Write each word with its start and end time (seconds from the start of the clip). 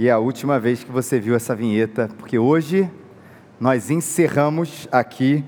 E 0.00 0.08
é 0.08 0.12
a 0.12 0.18
última 0.18 0.58
vez 0.58 0.82
que 0.82 0.90
você 0.90 1.20
viu 1.20 1.34
essa 1.34 1.54
vinheta, 1.54 2.08
porque 2.16 2.38
hoje 2.38 2.90
nós 3.60 3.90
encerramos 3.90 4.88
aqui 4.90 5.44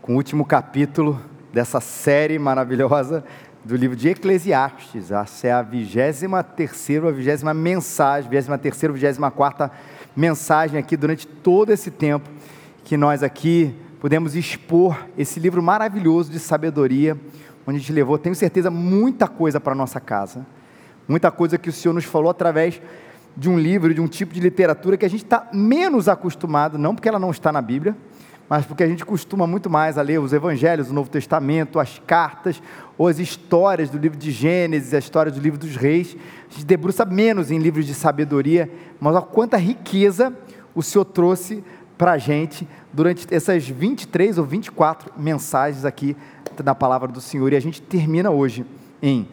com 0.00 0.12
o 0.12 0.16
último 0.16 0.44
capítulo 0.44 1.20
dessa 1.52 1.80
série 1.80 2.38
maravilhosa 2.38 3.24
do 3.64 3.74
livro 3.74 3.96
de 3.96 4.08
Eclesiastes. 4.10 5.10
Essa 5.10 5.48
é 5.48 5.50
a 5.50 5.60
vigésima 5.60 6.40
terceira, 6.44 7.08
a 7.08 7.10
vigésima 7.10 7.52
mensagem, 7.52 8.30
vigésima 8.30 8.56
terceira, 8.56 8.92
vigésima 8.92 9.28
quarta 9.28 9.72
mensagem 10.14 10.78
aqui 10.78 10.96
durante 10.96 11.26
todo 11.26 11.72
esse 11.72 11.90
tempo 11.90 12.30
que 12.84 12.96
nós 12.96 13.24
aqui 13.24 13.74
pudemos 13.98 14.36
expor 14.36 15.04
esse 15.18 15.40
livro 15.40 15.60
maravilhoso 15.60 16.30
de 16.30 16.38
sabedoria, 16.38 17.18
onde 17.66 17.78
a 17.78 17.80
gente 17.80 17.92
levou, 17.92 18.16
tenho 18.18 18.36
certeza, 18.36 18.70
muita 18.70 19.26
coisa 19.26 19.58
para 19.58 19.72
a 19.72 19.76
nossa 19.76 19.98
casa. 19.98 20.46
Muita 21.08 21.28
coisa 21.32 21.58
que 21.58 21.68
o 21.68 21.72
Senhor 21.72 21.92
nos 21.92 22.04
falou 22.04 22.30
através 22.30 22.80
de 23.36 23.48
um 23.48 23.58
livro, 23.58 23.94
de 23.94 24.00
um 24.00 24.08
tipo 24.08 24.34
de 24.34 24.40
literatura 24.40 24.96
que 24.96 25.04
a 25.04 25.10
gente 25.10 25.24
está 25.24 25.48
menos 25.52 26.08
acostumado, 26.08 26.76
não 26.76 26.94
porque 26.94 27.08
ela 27.08 27.18
não 27.18 27.30
está 27.30 27.52
na 27.52 27.62
Bíblia, 27.62 27.96
mas 28.48 28.66
porque 28.66 28.82
a 28.82 28.88
gente 28.88 29.04
costuma 29.04 29.46
muito 29.46 29.70
mais 29.70 29.96
a 29.96 30.02
ler 30.02 30.18
os 30.18 30.32
evangelhos, 30.32 30.90
o 30.90 30.92
Novo 30.92 31.08
Testamento, 31.08 31.78
as 31.78 32.00
cartas, 32.04 32.60
ou 32.98 33.06
as 33.06 33.20
histórias 33.20 33.90
do 33.90 33.96
livro 33.96 34.18
de 34.18 34.32
Gênesis, 34.32 34.92
a 34.92 34.98
história 34.98 35.30
do 35.30 35.40
livro 35.40 35.58
dos 35.58 35.76
reis. 35.76 36.16
A 36.50 36.54
gente 36.54 36.66
debruça 36.66 37.04
menos 37.04 37.52
em 37.52 37.58
livros 37.58 37.86
de 37.86 37.94
sabedoria, 37.94 38.68
mas 38.98 39.14
olha 39.14 39.24
quanta 39.24 39.56
riqueza 39.56 40.36
o 40.74 40.82
Senhor 40.82 41.04
trouxe 41.04 41.62
para 41.96 42.12
a 42.12 42.18
gente 42.18 42.66
durante 42.92 43.26
essas 43.32 43.68
23 43.68 44.38
ou 44.38 44.44
24 44.44 45.12
mensagens 45.16 45.84
aqui 45.84 46.16
da 46.64 46.74
palavra 46.74 47.06
do 47.08 47.20
Senhor. 47.20 47.52
E 47.52 47.56
a 47.56 47.60
gente 47.60 47.80
termina 47.80 48.30
hoje 48.30 48.66
em 49.00 49.28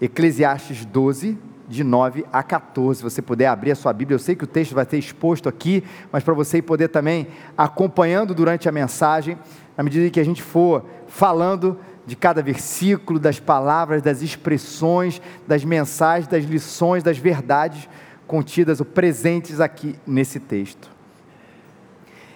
Eclesiastes 0.00 0.84
12, 0.84 1.38
de 1.72 1.82
9 1.82 2.26
a 2.30 2.42
14. 2.42 2.98
Se 2.98 3.02
você 3.02 3.22
puder 3.22 3.46
abrir 3.46 3.72
a 3.72 3.74
sua 3.74 3.92
Bíblia, 3.92 4.14
eu 4.14 4.18
sei 4.18 4.36
que 4.36 4.44
o 4.44 4.46
texto 4.46 4.74
vai 4.74 4.84
ser 4.84 4.98
exposto 4.98 5.48
aqui, 5.48 5.82
mas 6.12 6.22
para 6.22 6.34
você 6.34 6.60
poder 6.60 6.88
também 6.88 7.26
acompanhando 7.56 8.34
durante 8.34 8.68
a 8.68 8.72
mensagem, 8.72 9.38
à 9.76 9.82
medida 9.82 10.10
que 10.10 10.20
a 10.20 10.24
gente 10.24 10.42
for 10.42 10.84
falando 11.08 11.78
de 12.06 12.14
cada 12.14 12.42
versículo, 12.42 13.18
das 13.18 13.40
palavras, 13.40 14.02
das 14.02 14.20
expressões, 14.22 15.20
das 15.46 15.64
mensagens, 15.64 16.28
das 16.28 16.44
lições, 16.44 17.02
das 17.02 17.16
verdades 17.16 17.88
contidas 18.26 18.78
ou 18.78 18.86
presentes 18.86 19.60
aqui 19.60 19.96
nesse 20.06 20.38
texto. 20.38 20.90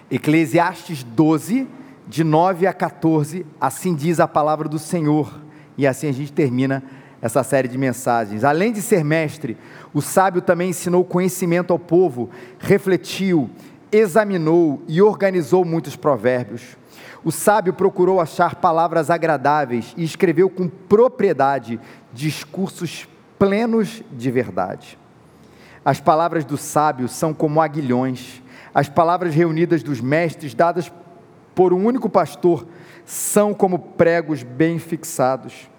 Eclesiastes 0.09 1.03
12, 1.03 1.67
de 2.07 2.23
9 2.23 2.65
a 2.65 2.73
14, 2.73 3.45
assim 3.59 3.93
diz 3.93 4.19
a 4.19 4.27
palavra 4.27 4.67
do 4.67 4.79
Senhor, 4.79 5.31
e 5.77 5.85
assim 5.85 6.07
a 6.07 6.13
gente 6.13 6.31
termina 6.31 6.81
essa 7.21 7.43
série 7.43 7.67
de 7.67 7.77
mensagens. 7.77 8.43
Além 8.43 8.71
de 8.71 8.81
ser 8.81 9.03
mestre, 9.03 9.57
o 9.93 10.01
sábio 10.01 10.41
também 10.41 10.69
ensinou 10.69 11.03
conhecimento 11.03 11.71
ao 11.71 11.79
povo, 11.79 12.29
refletiu, 12.59 13.49
examinou 13.91 14.81
e 14.87 15.01
organizou 15.01 15.65
muitos 15.65 15.95
provérbios. 15.95 16.77
O 17.23 17.31
sábio 17.31 17.73
procurou 17.73 18.21
achar 18.21 18.55
palavras 18.55 19.09
agradáveis 19.09 19.93
e 19.97 20.03
escreveu 20.03 20.49
com 20.49 20.67
propriedade 20.67 21.79
discursos 22.13 23.07
plenos 23.37 24.03
de 24.11 24.31
verdade. 24.31 24.97
As 25.83 25.99
palavras 25.99 26.45
do 26.45 26.57
sábio 26.57 27.07
são 27.07 27.33
como 27.33 27.61
aguilhões, 27.61 28.41
as 28.73 28.89
palavras 28.89 29.33
reunidas 29.33 29.81
dos 29.81 29.99
mestres, 30.01 30.53
dadas 30.53 30.91
por 31.55 31.73
um 31.73 31.85
único 31.85 32.09
pastor, 32.09 32.67
são 33.05 33.53
como 33.53 33.79
pregos 33.79 34.43
bem 34.43 34.77
fixados. 34.77 35.69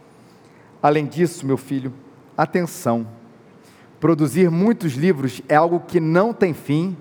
Além 0.83 1.07
disso, 1.07 1.45
meu 1.45 1.57
filho, 1.57 1.93
atenção. 2.37 3.07
Produzir 3.98 4.48
muitos 4.48 4.93
livros 4.95 5.43
é 5.48 5.57
algo 5.57 5.81
que 5.81 5.98
não 5.98 6.33
tem 6.33 6.55
fim. 6.55 6.97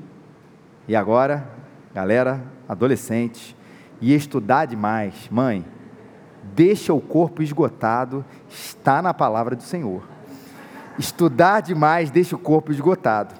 E 0.88 0.96
agora, 0.96 1.48
galera, 1.94 2.44
adolescente, 2.68 3.56
e 4.02 4.16
estudar 4.16 4.66
demais, 4.66 5.28
mãe, 5.30 5.66
deixa 6.56 6.94
o 6.94 7.02
corpo 7.02 7.44
esgotado, 7.44 8.26
está 8.50 9.02
na 9.02 9.14
palavra 9.14 9.56
do 9.56 9.64
Senhor. 9.64 10.04
Estudar 10.98 11.62
demais 11.62 12.10
deixa 12.10 12.36
o 12.36 12.40
corpo 12.40 12.72
esgotado. 12.72 13.36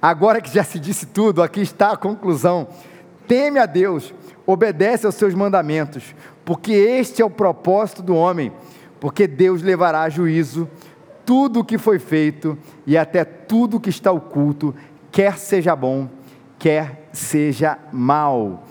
Agora 0.00 0.40
que 0.40 0.52
já 0.52 0.62
se 0.62 0.78
disse 0.78 1.06
tudo, 1.06 1.42
aqui 1.42 1.60
está 1.60 1.92
a 1.92 1.96
conclusão. 1.96 2.68
Teme 3.26 3.58
a 3.58 3.66
Deus, 3.66 4.14
obedece 4.46 5.06
aos 5.06 5.14
seus 5.14 5.34
mandamentos, 5.34 6.14
porque 6.44 6.72
este 6.72 7.22
é 7.22 7.24
o 7.24 7.30
propósito 7.30 8.02
do 8.02 8.14
homem 8.14 8.52
porque 9.04 9.26
Deus 9.26 9.60
levará 9.60 10.00
a 10.00 10.08
juízo 10.08 10.66
tudo 11.26 11.60
o 11.60 11.64
que 11.64 11.76
foi 11.76 11.98
feito 11.98 12.56
e 12.86 12.96
até 12.96 13.22
tudo 13.22 13.78
que 13.78 13.90
está 13.90 14.10
oculto, 14.10 14.74
quer 15.12 15.36
seja 15.36 15.76
bom, 15.76 16.08
quer 16.58 17.06
seja 17.12 17.76
mal. 17.92 18.64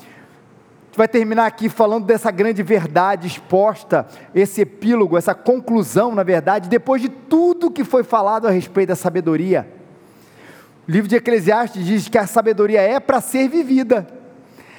Gente 0.87 0.97
vai 0.97 1.07
terminar 1.07 1.45
aqui 1.45 1.69
falando 1.69 2.07
dessa 2.07 2.31
grande 2.31 2.63
verdade 2.63 3.27
exposta, 3.27 4.07
esse 4.33 4.61
epílogo, 4.61 5.19
essa 5.19 5.35
conclusão, 5.35 6.15
na 6.15 6.23
verdade, 6.23 6.67
depois 6.67 6.99
de 6.99 7.09
tudo 7.09 7.69
que 7.69 7.83
foi 7.83 8.03
falado 8.03 8.47
a 8.47 8.49
respeito 8.49 8.89
da 8.89 8.95
sabedoria. 8.95 9.71
O 10.87 10.91
livro 10.91 11.07
de 11.07 11.15
Eclesiastes 11.15 11.85
diz 11.85 12.09
que 12.09 12.17
a 12.17 12.25
sabedoria 12.25 12.81
é 12.81 12.99
para 12.99 13.21
ser 13.21 13.47
vivida. 13.47 14.22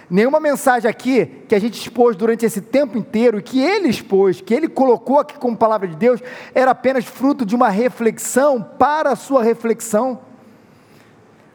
Nenhuma 0.08 0.38
mensagem 0.38 0.88
aqui 0.88 1.26
que 1.48 1.54
a 1.54 1.58
gente 1.58 1.80
expôs 1.80 2.14
durante 2.16 2.44
esse 2.44 2.60
tempo 2.60 2.98
inteiro, 2.98 3.42
que 3.42 3.60
ele 3.60 3.88
expôs, 3.88 4.40
que 4.40 4.52
ele 4.52 4.68
colocou 4.68 5.18
aqui 5.18 5.38
como 5.38 5.56
palavra 5.56 5.88
de 5.88 5.96
Deus, 5.96 6.20
era 6.54 6.72
apenas 6.72 7.04
fruto 7.04 7.46
de 7.46 7.54
uma 7.54 7.70
reflexão 7.70 8.62
para 8.62 9.10
a 9.10 9.16
sua 9.16 9.42
reflexão. 9.42 10.20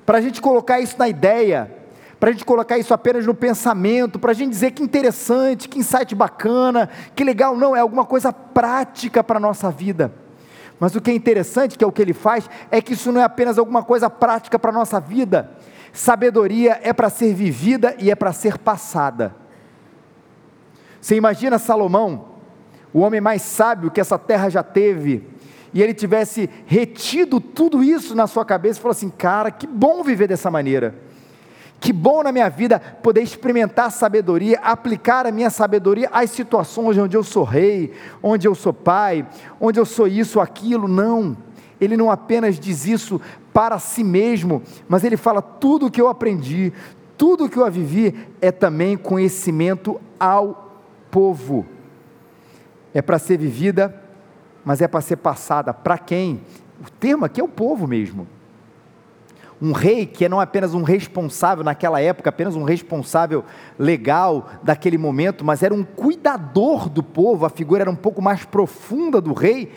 Para 0.05 0.17
a 0.17 0.21
gente 0.21 0.41
colocar 0.41 0.79
isso 0.79 0.95
na 0.97 1.07
ideia, 1.07 1.71
para 2.19 2.29
a 2.29 2.33
gente 2.33 2.43
colocar 2.43 2.77
isso 2.77 2.93
apenas 2.93 3.25
no 3.25 3.33
pensamento, 3.33 4.17
para 4.17 4.31
a 4.31 4.33
gente 4.33 4.49
dizer 4.49 4.71
que 4.71 4.81
interessante, 4.81 5.69
que 5.69 5.79
insight 5.79 6.15
bacana, 6.15 6.89
que 7.15 7.23
legal, 7.23 7.55
não, 7.55 7.75
é 7.75 7.79
alguma 7.79 8.03
coisa 8.03 8.33
prática 8.33 9.23
para 9.23 9.37
a 9.37 9.39
nossa 9.39 9.69
vida. 9.69 10.11
Mas 10.79 10.95
o 10.95 11.01
que 11.01 11.11
é 11.11 11.13
interessante, 11.13 11.77
que 11.77 11.83
é 11.83 11.87
o 11.87 11.91
que 11.91 12.01
ele 12.01 12.13
faz, 12.13 12.49
é 12.71 12.81
que 12.81 12.93
isso 12.93 13.11
não 13.11 13.21
é 13.21 13.23
apenas 13.23 13.57
alguma 13.57 13.83
coisa 13.83 14.09
prática 14.09 14.57
para 14.57 14.71
a 14.71 14.73
nossa 14.73 14.99
vida, 14.99 15.51
Sabedoria 15.91 16.79
é 16.83 16.93
para 16.93 17.09
ser 17.09 17.33
vivida 17.33 17.95
e 17.99 18.11
é 18.11 18.15
para 18.15 18.33
ser 18.33 18.57
passada. 18.57 19.35
Você 21.01 21.15
imagina 21.15 21.57
Salomão, 21.57 22.29
o 22.93 22.99
homem 22.99 23.21
mais 23.21 23.41
sábio 23.41 23.91
que 23.91 24.01
essa 24.01 24.17
terra 24.17 24.49
já 24.49 24.63
teve, 24.63 25.27
e 25.73 25.81
ele 25.81 25.93
tivesse 25.93 26.49
retido 26.65 27.39
tudo 27.39 27.83
isso 27.83 28.15
na 28.15 28.27
sua 28.27 28.43
cabeça 28.43 28.79
e 28.79 28.81
falou 28.81 28.91
assim: 28.91 29.09
cara, 29.09 29.51
que 29.51 29.67
bom 29.67 30.03
viver 30.03 30.27
dessa 30.27 30.49
maneira. 30.49 30.95
Que 31.79 31.93
bom 31.93 32.21
na 32.23 32.31
minha 32.31 32.49
vida 32.49 32.77
poder 32.77 33.21
experimentar 33.21 33.89
sabedoria, 33.91 34.59
aplicar 34.59 35.25
a 35.25 35.31
minha 35.31 35.49
sabedoria 35.49 36.09
às 36.11 36.29
situações 36.31 36.97
onde 36.97 37.15
eu 37.15 37.23
sou 37.23 37.45
rei, 37.45 37.93
onde 38.21 38.45
eu 38.45 38.53
sou 38.53 38.73
pai, 38.73 39.25
onde 39.61 39.79
eu 39.79 39.85
sou 39.85 40.07
isso, 40.07 40.41
aquilo. 40.41 40.87
Não. 40.89 41.37
Ele 41.79 41.95
não 41.95 42.11
apenas 42.11 42.59
diz 42.59 42.85
isso 42.85 43.21
para 43.53 43.79
si 43.79 44.03
mesmo, 44.03 44.61
mas 44.87 45.03
ele 45.03 45.17
fala: 45.17 45.41
tudo 45.41 45.85
o 45.87 45.91
que 45.91 46.01
eu 46.01 46.07
aprendi, 46.07 46.73
tudo 47.17 47.45
o 47.45 47.49
que 47.49 47.57
eu 47.57 47.71
vivi 47.71 48.15
é 48.41 48.51
também 48.51 48.97
conhecimento 48.97 49.99
ao 50.19 50.81
povo. 51.11 51.65
É 52.93 53.01
para 53.01 53.19
ser 53.19 53.37
vivida, 53.37 54.01
mas 54.63 54.81
é 54.81 54.87
para 54.87 55.01
ser 55.01 55.17
passada. 55.17 55.73
Para 55.73 55.97
quem? 55.97 56.41
O 56.81 56.89
termo 56.89 57.25
aqui 57.25 57.41
é 57.41 57.43
o 57.43 57.47
povo 57.47 57.87
mesmo. 57.87 58.27
Um 59.61 59.73
rei 59.73 60.05
que 60.05 60.23
é 60.23 60.29
não 60.29 60.39
apenas 60.39 60.73
um 60.73 60.83
responsável 60.83 61.63
naquela 61.63 61.99
época, 61.99 62.29
apenas 62.29 62.55
um 62.55 62.63
responsável 62.63 63.43
legal 63.77 64.49
daquele 64.63 64.97
momento, 64.97 65.43
mas 65.43 65.61
era 65.61 65.73
um 65.73 65.83
cuidador 65.83 66.87
do 66.87 67.03
povo, 67.03 67.45
a 67.45 67.49
figura 67.49 67.81
era 67.81 67.91
um 67.91 67.95
pouco 67.95 68.21
mais 68.21 68.45
profunda 68.45 69.19
do 69.19 69.33
rei, 69.33 69.69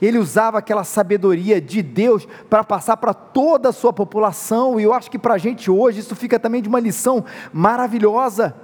ele 0.00 0.18
usava 0.18 0.58
aquela 0.58 0.84
sabedoria 0.84 1.60
de 1.60 1.82
Deus 1.82 2.26
para 2.48 2.62
passar 2.62 2.96
para 2.96 3.12
toda 3.12 3.70
a 3.70 3.72
sua 3.72 3.92
população, 3.92 4.78
e 4.78 4.84
eu 4.84 4.94
acho 4.94 5.10
que 5.10 5.18
para 5.18 5.34
a 5.34 5.38
gente 5.38 5.70
hoje 5.70 6.00
isso 6.00 6.14
fica 6.14 6.38
também 6.38 6.62
de 6.62 6.68
uma 6.68 6.80
lição 6.80 7.24
maravilhosa. 7.52 8.54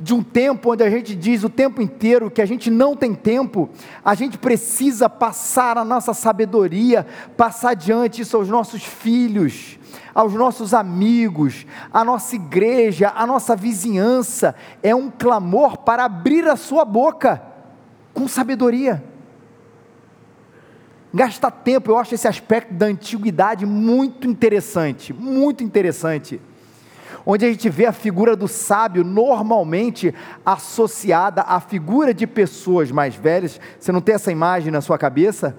De 0.00 0.12
um 0.12 0.22
tempo 0.22 0.72
onde 0.72 0.82
a 0.82 0.90
gente 0.90 1.14
diz 1.14 1.44
o 1.44 1.48
tempo 1.48 1.80
inteiro 1.80 2.28
que 2.28 2.42
a 2.42 2.46
gente 2.46 2.70
não 2.70 2.96
tem 2.96 3.14
tempo, 3.14 3.70
a 4.04 4.14
gente 4.14 4.36
precisa 4.36 5.08
passar 5.08 5.78
a 5.78 5.84
nossa 5.84 6.12
sabedoria, 6.12 7.06
passar 7.36 7.70
adiante 7.70 8.22
isso 8.22 8.36
aos 8.36 8.48
nossos 8.48 8.82
filhos, 8.82 9.78
aos 10.12 10.32
nossos 10.32 10.74
amigos, 10.74 11.66
à 11.92 12.02
nossa 12.02 12.34
igreja, 12.34 13.12
à 13.14 13.24
nossa 13.24 13.54
vizinhança. 13.54 14.56
É 14.82 14.92
um 14.92 15.08
clamor 15.08 15.78
para 15.78 16.04
abrir 16.04 16.48
a 16.48 16.56
sua 16.56 16.84
boca 16.84 17.40
com 18.12 18.26
sabedoria 18.26 19.11
gastar 21.12 21.50
tempo, 21.50 21.90
eu 21.90 21.98
acho 21.98 22.14
esse 22.14 22.26
aspecto 22.26 22.72
da 22.72 22.86
antiguidade 22.86 23.66
muito 23.66 24.26
interessante, 24.26 25.12
muito 25.12 25.62
interessante. 25.62 26.40
Onde 27.24 27.44
a 27.44 27.48
gente 27.48 27.68
vê 27.68 27.86
a 27.86 27.92
figura 27.92 28.34
do 28.34 28.48
sábio 28.48 29.04
normalmente 29.04 30.12
associada 30.44 31.42
à 31.42 31.60
figura 31.60 32.12
de 32.12 32.26
pessoas 32.26 32.90
mais 32.90 33.14
velhas. 33.14 33.60
Você 33.78 33.92
não 33.92 34.00
tem 34.00 34.14
essa 34.14 34.32
imagem 34.32 34.72
na 34.72 34.80
sua 34.80 34.98
cabeça? 34.98 35.56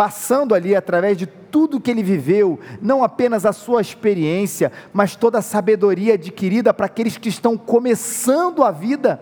passando 0.00 0.54
ali 0.54 0.74
através 0.74 1.14
de 1.18 1.26
tudo 1.26 1.78
que 1.78 1.90
ele 1.90 2.02
viveu, 2.02 2.58
não 2.80 3.04
apenas 3.04 3.44
a 3.44 3.52
sua 3.52 3.82
experiência, 3.82 4.72
mas 4.94 5.14
toda 5.14 5.40
a 5.40 5.42
sabedoria 5.42 6.14
adquirida 6.14 6.72
para 6.72 6.86
aqueles 6.86 7.18
que 7.18 7.28
estão 7.28 7.54
começando 7.54 8.64
a 8.64 8.70
vida. 8.70 9.20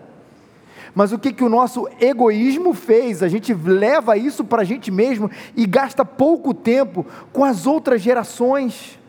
Mas 0.93 1.11
o 1.11 1.19
que, 1.19 1.31
que 1.31 1.43
o 1.43 1.49
nosso 1.49 1.87
egoísmo 1.99 2.73
fez? 2.73 3.21
A 3.21 3.27
gente 3.27 3.53
leva 3.53 4.17
isso 4.17 4.43
para 4.43 4.61
a 4.61 4.65
gente 4.65 4.91
mesmo 4.91 5.29
e 5.55 5.65
gasta 5.65 6.03
pouco 6.03 6.53
tempo 6.53 7.05
com 7.31 7.43
as 7.43 7.67
outras 7.67 8.01
gerações 8.01 8.99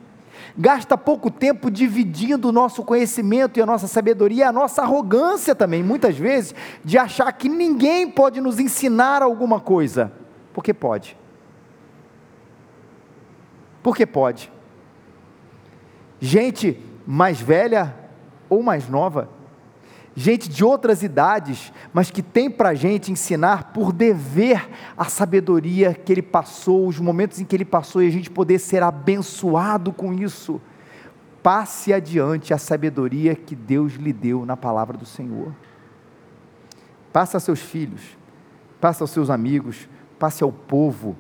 gasta 0.57 0.97
pouco 0.99 1.31
tempo 1.31 1.71
dividindo 1.71 2.49
o 2.49 2.53
nosso 2.53 2.83
conhecimento 2.83 3.59
e 3.59 3.63
a 3.63 3.67
nossa 3.67 3.87
sabedoria, 3.87 4.49
a 4.49 4.53
nossa 4.53 4.83
arrogância 4.83 5.55
também, 5.55 5.83
muitas 5.83 6.17
vezes, 6.17 6.55
de 6.85 6.99
achar 6.99 7.33
que 7.33 7.49
ninguém 7.49 8.11
pode 8.11 8.41
nos 8.41 8.59
ensinar 8.59 9.23
alguma 9.23 9.61
coisa, 9.61 10.13
porque 10.53 10.75
pode. 10.75 11.17
Porque 13.83 14.05
pode. 14.05 14.53
Gente 16.21 16.79
mais 17.07 17.41
velha 17.41 17.95
ou 18.49 18.63
mais 18.63 18.89
nova, 18.89 19.31
gente 20.21 20.51
de 20.51 20.63
outras 20.63 21.03
idades, 21.03 21.73
mas 21.95 22.11
que 22.11 22.23
tem 22.23 22.51
para 22.51 22.69
a 22.69 22.75
gente 22.75 23.11
ensinar 23.11 23.73
por 23.73 23.91
dever 23.91 24.69
a 24.95 25.07
sabedoria 25.07 25.95
que 25.95 26.13
ele 26.13 26.21
passou, 26.21 26.87
os 26.87 26.99
momentos 26.99 27.41
em 27.41 27.45
que 27.45 27.57
ele 27.57 27.65
passou, 27.65 28.03
e 28.03 28.07
a 28.07 28.11
gente 28.11 28.31
poder 28.31 28.59
ser 28.59 28.83
abençoado 28.83 29.93
com 29.95 30.13
isso. 30.13 30.61
Passe 31.43 31.91
adiante 31.91 32.53
a 32.53 32.59
sabedoria 32.59 33.35
que 33.35 33.57
Deus 33.57 33.95
lhe 33.95 34.13
deu 34.13 34.45
na 34.45 34.59
palavra 34.59 34.99
do 34.99 35.07
Senhor. 35.07 35.55
Passe 37.11 37.39
a 37.39 37.41
seus 37.41 37.61
filhos, 37.61 38.03
passe 38.79 39.03
aos 39.03 39.11
seus 39.11 39.31
amigos, 39.31 39.89
passe 40.19 40.45
ao 40.45 40.53
povo, 40.53 41.17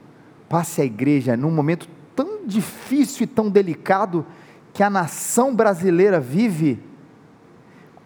passe 0.46 0.82
à 0.82 0.84
igreja, 0.84 1.38
num 1.38 1.50
momento 1.50 1.88
tão 2.14 2.46
difícil 2.46 3.24
e 3.24 3.26
tão 3.26 3.48
delicado 3.48 4.26
que 4.74 4.82
a 4.82 4.90
nação 4.90 5.56
brasileira 5.56 6.20
vive 6.20 6.89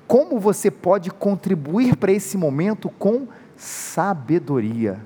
como 0.06 0.38
você 0.38 0.70
pode 0.70 1.10
contribuir 1.10 1.96
para 1.96 2.12
esse 2.12 2.36
momento 2.36 2.88
com 2.90 3.26
sabedoria. 3.56 5.00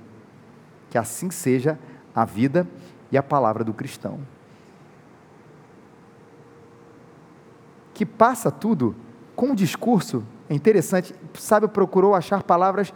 Que 0.91 0.99
assim 0.99 1.31
seja 1.31 1.79
a 2.15 2.25
vida 2.25 2.67
e 3.11 3.19
a 3.19 3.23
palavra 3.23 3.63
do 3.63 3.73
cristão. 3.73 4.21
Que 7.95 8.05
passa 8.05 8.51
tudo 8.51 8.95
com 9.37 9.49
um 9.49 9.55
discurso, 9.55 10.25
é 10.49 10.55
interessante, 10.55 11.15
sabe, 11.35 11.69
procurou 11.69 12.15
achar 12.15 12.43
palavras 12.43 12.93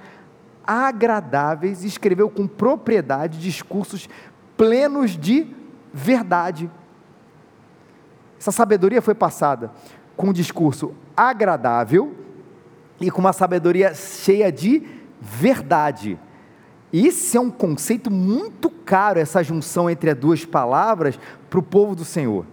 agradáveis 0.65 1.85
e 1.85 1.87
escreveu 1.87 2.31
com 2.31 2.47
propriedade 2.47 3.39
discursos 3.39 4.09
plenos 4.57 5.17
de 5.17 5.47
verdade. 5.93 6.71
Essa 8.39 8.51
sabedoria 8.51 9.03
foi 9.03 9.15
passada 9.15 9.71
com 10.17 10.29
um 10.29 10.33
discurso 10.33 10.95
agradável 11.17 12.15
e 13.01 13.11
com 13.11 13.21
uma 13.21 13.33
sabedoria 13.33 13.95
cheia 13.95 14.51
de 14.51 14.83
verdade. 15.21 16.19
Isso 16.93 17.37
é 17.37 17.41
um 17.41 17.51
conceito 17.51 18.11
muito 18.11 18.69
caro, 18.69 19.19
essa 19.19 19.43
junção 19.43 19.89
entre 19.89 20.11
as 20.11 20.17
duas 20.17 20.45
palavras 20.45 21.19
para 21.49 21.59
o 21.59 21.63
povo 21.63 21.97
do 21.97 22.05
Senhor. 22.05 22.45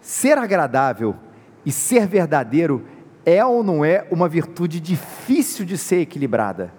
Ser 0.00 0.38
agradável 0.38 1.16
e 1.64 1.72
ser 1.72 2.06
verdadeiro 2.06 2.86
é 3.24 3.44
ou 3.44 3.64
não 3.64 3.84
é 3.84 4.06
uma 4.08 4.28
virtude 4.28 4.78
difícil 4.78 5.64
de 5.64 5.76
ser 5.76 6.02
equilibrada. 6.02 6.72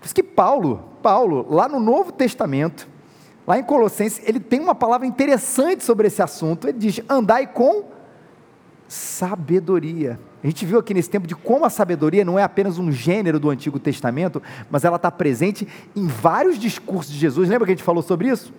Por 0.00 0.06
isso 0.06 0.14
que 0.14 0.22
Paulo, 0.22 0.82
Paulo, 1.00 1.46
lá 1.48 1.68
no 1.68 1.78
Novo 1.78 2.10
Testamento, 2.10 2.88
Lá 3.48 3.58
em 3.58 3.62
Colossenses, 3.62 4.20
ele 4.26 4.38
tem 4.38 4.60
uma 4.60 4.74
palavra 4.74 5.06
interessante 5.06 5.82
sobre 5.82 6.06
esse 6.06 6.20
assunto. 6.20 6.68
Ele 6.68 6.76
diz: 6.76 7.00
andai 7.08 7.46
com 7.46 7.84
sabedoria. 8.86 10.20
A 10.44 10.46
gente 10.46 10.66
viu 10.66 10.78
aqui 10.78 10.92
nesse 10.92 11.08
tempo 11.08 11.26
de 11.26 11.34
como 11.34 11.64
a 11.64 11.70
sabedoria 11.70 12.26
não 12.26 12.38
é 12.38 12.42
apenas 12.42 12.78
um 12.78 12.92
gênero 12.92 13.40
do 13.40 13.48
Antigo 13.48 13.78
Testamento, 13.78 14.42
mas 14.70 14.84
ela 14.84 14.96
está 14.96 15.10
presente 15.10 15.66
em 15.96 16.06
vários 16.06 16.58
discursos 16.58 17.10
de 17.10 17.18
Jesus. 17.18 17.48
Lembra 17.48 17.64
que 17.64 17.72
a 17.72 17.74
gente 17.74 17.82
falou 17.82 18.02
sobre 18.02 18.28
isso? 18.28 18.52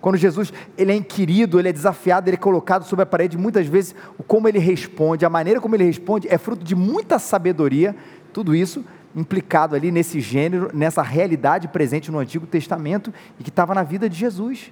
Quando 0.00 0.16
Jesus 0.16 0.52
ele 0.78 0.92
é 0.92 0.94
inquirido, 0.94 1.58
ele 1.58 1.70
é 1.70 1.72
desafiado, 1.72 2.28
ele 2.30 2.36
é 2.36 2.38
colocado 2.38 2.84
sobre 2.84 3.02
a 3.02 3.06
parede, 3.06 3.36
muitas 3.36 3.66
vezes 3.66 3.96
como 4.28 4.46
ele 4.46 4.60
responde, 4.60 5.26
a 5.26 5.28
maneira 5.28 5.60
como 5.60 5.74
ele 5.74 5.84
responde 5.84 6.28
é 6.28 6.38
fruto 6.38 6.64
de 6.64 6.76
muita 6.76 7.18
sabedoria. 7.18 7.96
Tudo 8.32 8.54
isso 8.54 8.84
implicado 9.16 9.74
ali 9.74 9.90
nesse 9.90 10.20
gênero, 10.20 10.70
nessa 10.74 11.00
realidade 11.02 11.68
presente 11.68 12.12
no 12.12 12.18
Antigo 12.18 12.46
Testamento 12.46 13.12
e 13.40 13.42
que 13.42 13.48
estava 13.48 13.74
na 13.74 13.82
vida 13.82 14.10
de 14.10 14.16
Jesus. 14.16 14.70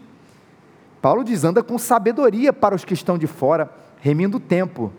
Paulo 1.01 1.25
diz: 1.25 1.45
anda 1.45 1.63
com 1.63 1.79
sabedoria 1.79 2.53
para 2.53 2.75
os 2.75 2.85
que 2.85 2.93
estão 2.93 3.17
de 3.17 3.27
fora, 3.27 3.73
remindo 4.01 4.37
o 4.37 4.41
tempo, 4.41 4.93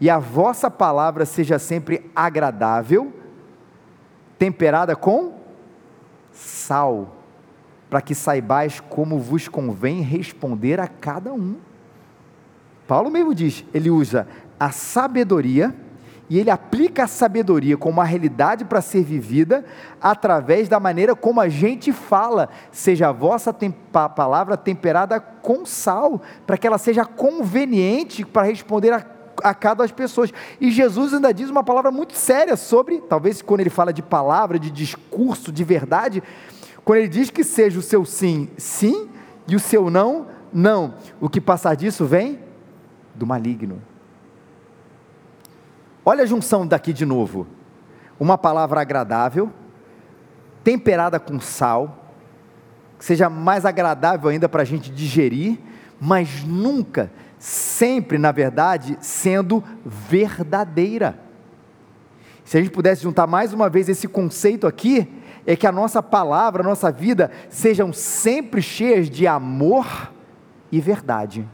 e 0.00 0.08
a 0.08 0.18
vossa 0.18 0.70
palavra 0.70 1.26
seja 1.26 1.58
sempre 1.58 2.08
agradável, 2.14 3.12
temperada 4.38 4.94
com 4.94 5.34
sal, 6.30 7.16
para 7.90 8.00
que 8.00 8.14
saibais 8.14 8.78
como 8.78 9.18
vos 9.18 9.48
convém 9.48 10.00
responder 10.00 10.78
a 10.78 10.86
cada 10.86 11.32
um. 11.32 11.56
Paulo 12.86 13.10
mesmo 13.10 13.34
diz, 13.34 13.64
ele 13.74 13.90
usa 13.90 14.28
a 14.58 14.70
sabedoria 14.70 15.74
e 16.32 16.38
ele 16.38 16.48
aplica 16.48 17.04
a 17.04 17.06
sabedoria 17.06 17.76
como 17.76 17.98
uma 17.98 18.06
realidade 18.06 18.64
para 18.64 18.80
ser 18.80 19.02
vivida 19.02 19.66
através 20.00 20.66
da 20.66 20.80
maneira 20.80 21.14
como 21.14 21.42
a 21.42 21.46
gente 21.46 21.92
fala, 21.92 22.48
seja 22.70 23.10
a 23.10 23.12
vossa 23.12 23.52
tem 23.52 23.70
palavra 23.70 24.56
temperada 24.56 25.20
com 25.20 25.66
sal, 25.66 26.22
para 26.46 26.56
que 26.56 26.66
ela 26.66 26.78
seja 26.78 27.04
conveniente 27.04 28.24
para 28.24 28.44
responder 28.44 28.94
a, 28.94 29.04
a 29.44 29.52
cada 29.52 29.82
das 29.82 29.92
pessoas. 29.92 30.32
E 30.58 30.70
Jesus 30.70 31.12
ainda 31.12 31.34
diz 31.34 31.50
uma 31.50 31.62
palavra 31.62 31.90
muito 31.90 32.16
séria 32.16 32.56
sobre, 32.56 33.02
talvez 33.02 33.42
quando 33.42 33.60
ele 33.60 33.68
fala 33.68 33.92
de 33.92 34.00
palavra, 34.00 34.58
de 34.58 34.70
discurso, 34.70 35.52
de 35.52 35.64
verdade, 35.64 36.22
quando 36.82 37.00
ele 37.00 37.08
diz 37.08 37.28
que 37.28 37.44
seja 37.44 37.78
o 37.78 37.82
seu 37.82 38.06
sim, 38.06 38.48
sim, 38.56 39.06
e 39.46 39.54
o 39.54 39.60
seu 39.60 39.90
não, 39.90 40.28
não. 40.50 40.94
O 41.20 41.28
que 41.28 41.42
passar 41.42 41.76
disso 41.76 42.06
vem 42.06 42.38
do 43.14 43.26
maligno. 43.26 43.82
Olha 46.04 46.24
a 46.24 46.26
junção 46.26 46.66
daqui 46.66 46.92
de 46.92 47.06
novo. 47.06 47.46
Uma 48.18 48.36
palavra 48.36 48.80
agradável, 48.80 49.52
temperada 50.64 51.18
com 51.20 51.40
sal, 51.40 52.10
que 52.98 53.04
seja 53.04 53.28
mais 53.28 53.64
agradável 53.64 54.28
ainda 54.30 54.48
para 54.48 54.62
a 54.62 54.64
gente 54.64 54.90
digerir, 54.90 55.58
mas 56.00 56.44
nunca, 56.44 57.10
sempre, 57.38 58.18
na 58.18 58.32
verdade, 58.32 58.96
sendo 59.00 59.62
verdadeira. 59.84 61.18
Se 62.44 62.58
a 62.58 62.60
gente 62.60 62.72
pudesse 62.72 63.02
juntar 63.02 63.26
mais 63.26 63.52
uma 63.52 63.68
vez 63.68 63.88
esse 63.88 64.08
conceito 64.08 64.66
aqui, 64.66 65.08
é 65.46 65.56
que 65.56 65.66
a 65.66 65.72
nossa 65.72 66.02
palavra, 66.02 66.62
a 66.62 66.66
nossa 66.66 66.90
vida, 66.90 67.30
sejam 67.48 67.92
sempre 67.92 68.60
cheias 68.60 69.08
de 69.08 69.26
amor 69.26 70.12
e 70.70 70.80
verdade. 70.80 71.48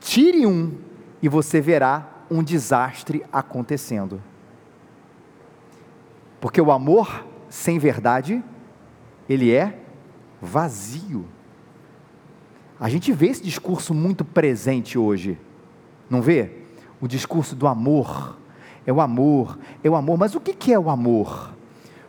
Tire 0.00 0.46
um 0.46 0.74
e 1.22 1.28
você 1.28 1.60
verá 1.60 2.13
um 2.34 2.42
desastre 2.42 3.24
acontecendo. 3.32 4.20
Porque 6.40 6.60
o 6.60 6.72
amor 6.72 7.24
sem 7.48 7.78
verdade, 7.78 8.42
ele 9.28 9.54
é 9.54 9.78
vazio. 10.42 11.24
A 12.80 12.88
gente 12.88 13.12
vê 13.12 13.28
esse 13.28 13.42
discurso 13.42 13.94
muito 13.94 14.24
presente 14.24 14.98
hoje, 14.98 15.38
não 16.10 16.20
vê? 16.20 16.50
O 17.00 17.06
discurso 17.06 17.54
do 17.54 17.68
amor. 17.68 18.36
É 18.84 18.92
o 18.92 19.00
amor, 19.00 19.58
é 19.82 19.88
o 19.88 19.94
amor. 19.94 20.18
Mas 20.18 20.34
o 20.34 20.40
que 20.40 20.72
é 20.72 20.78
o 20.78 20.90
amor? 20.90 21.54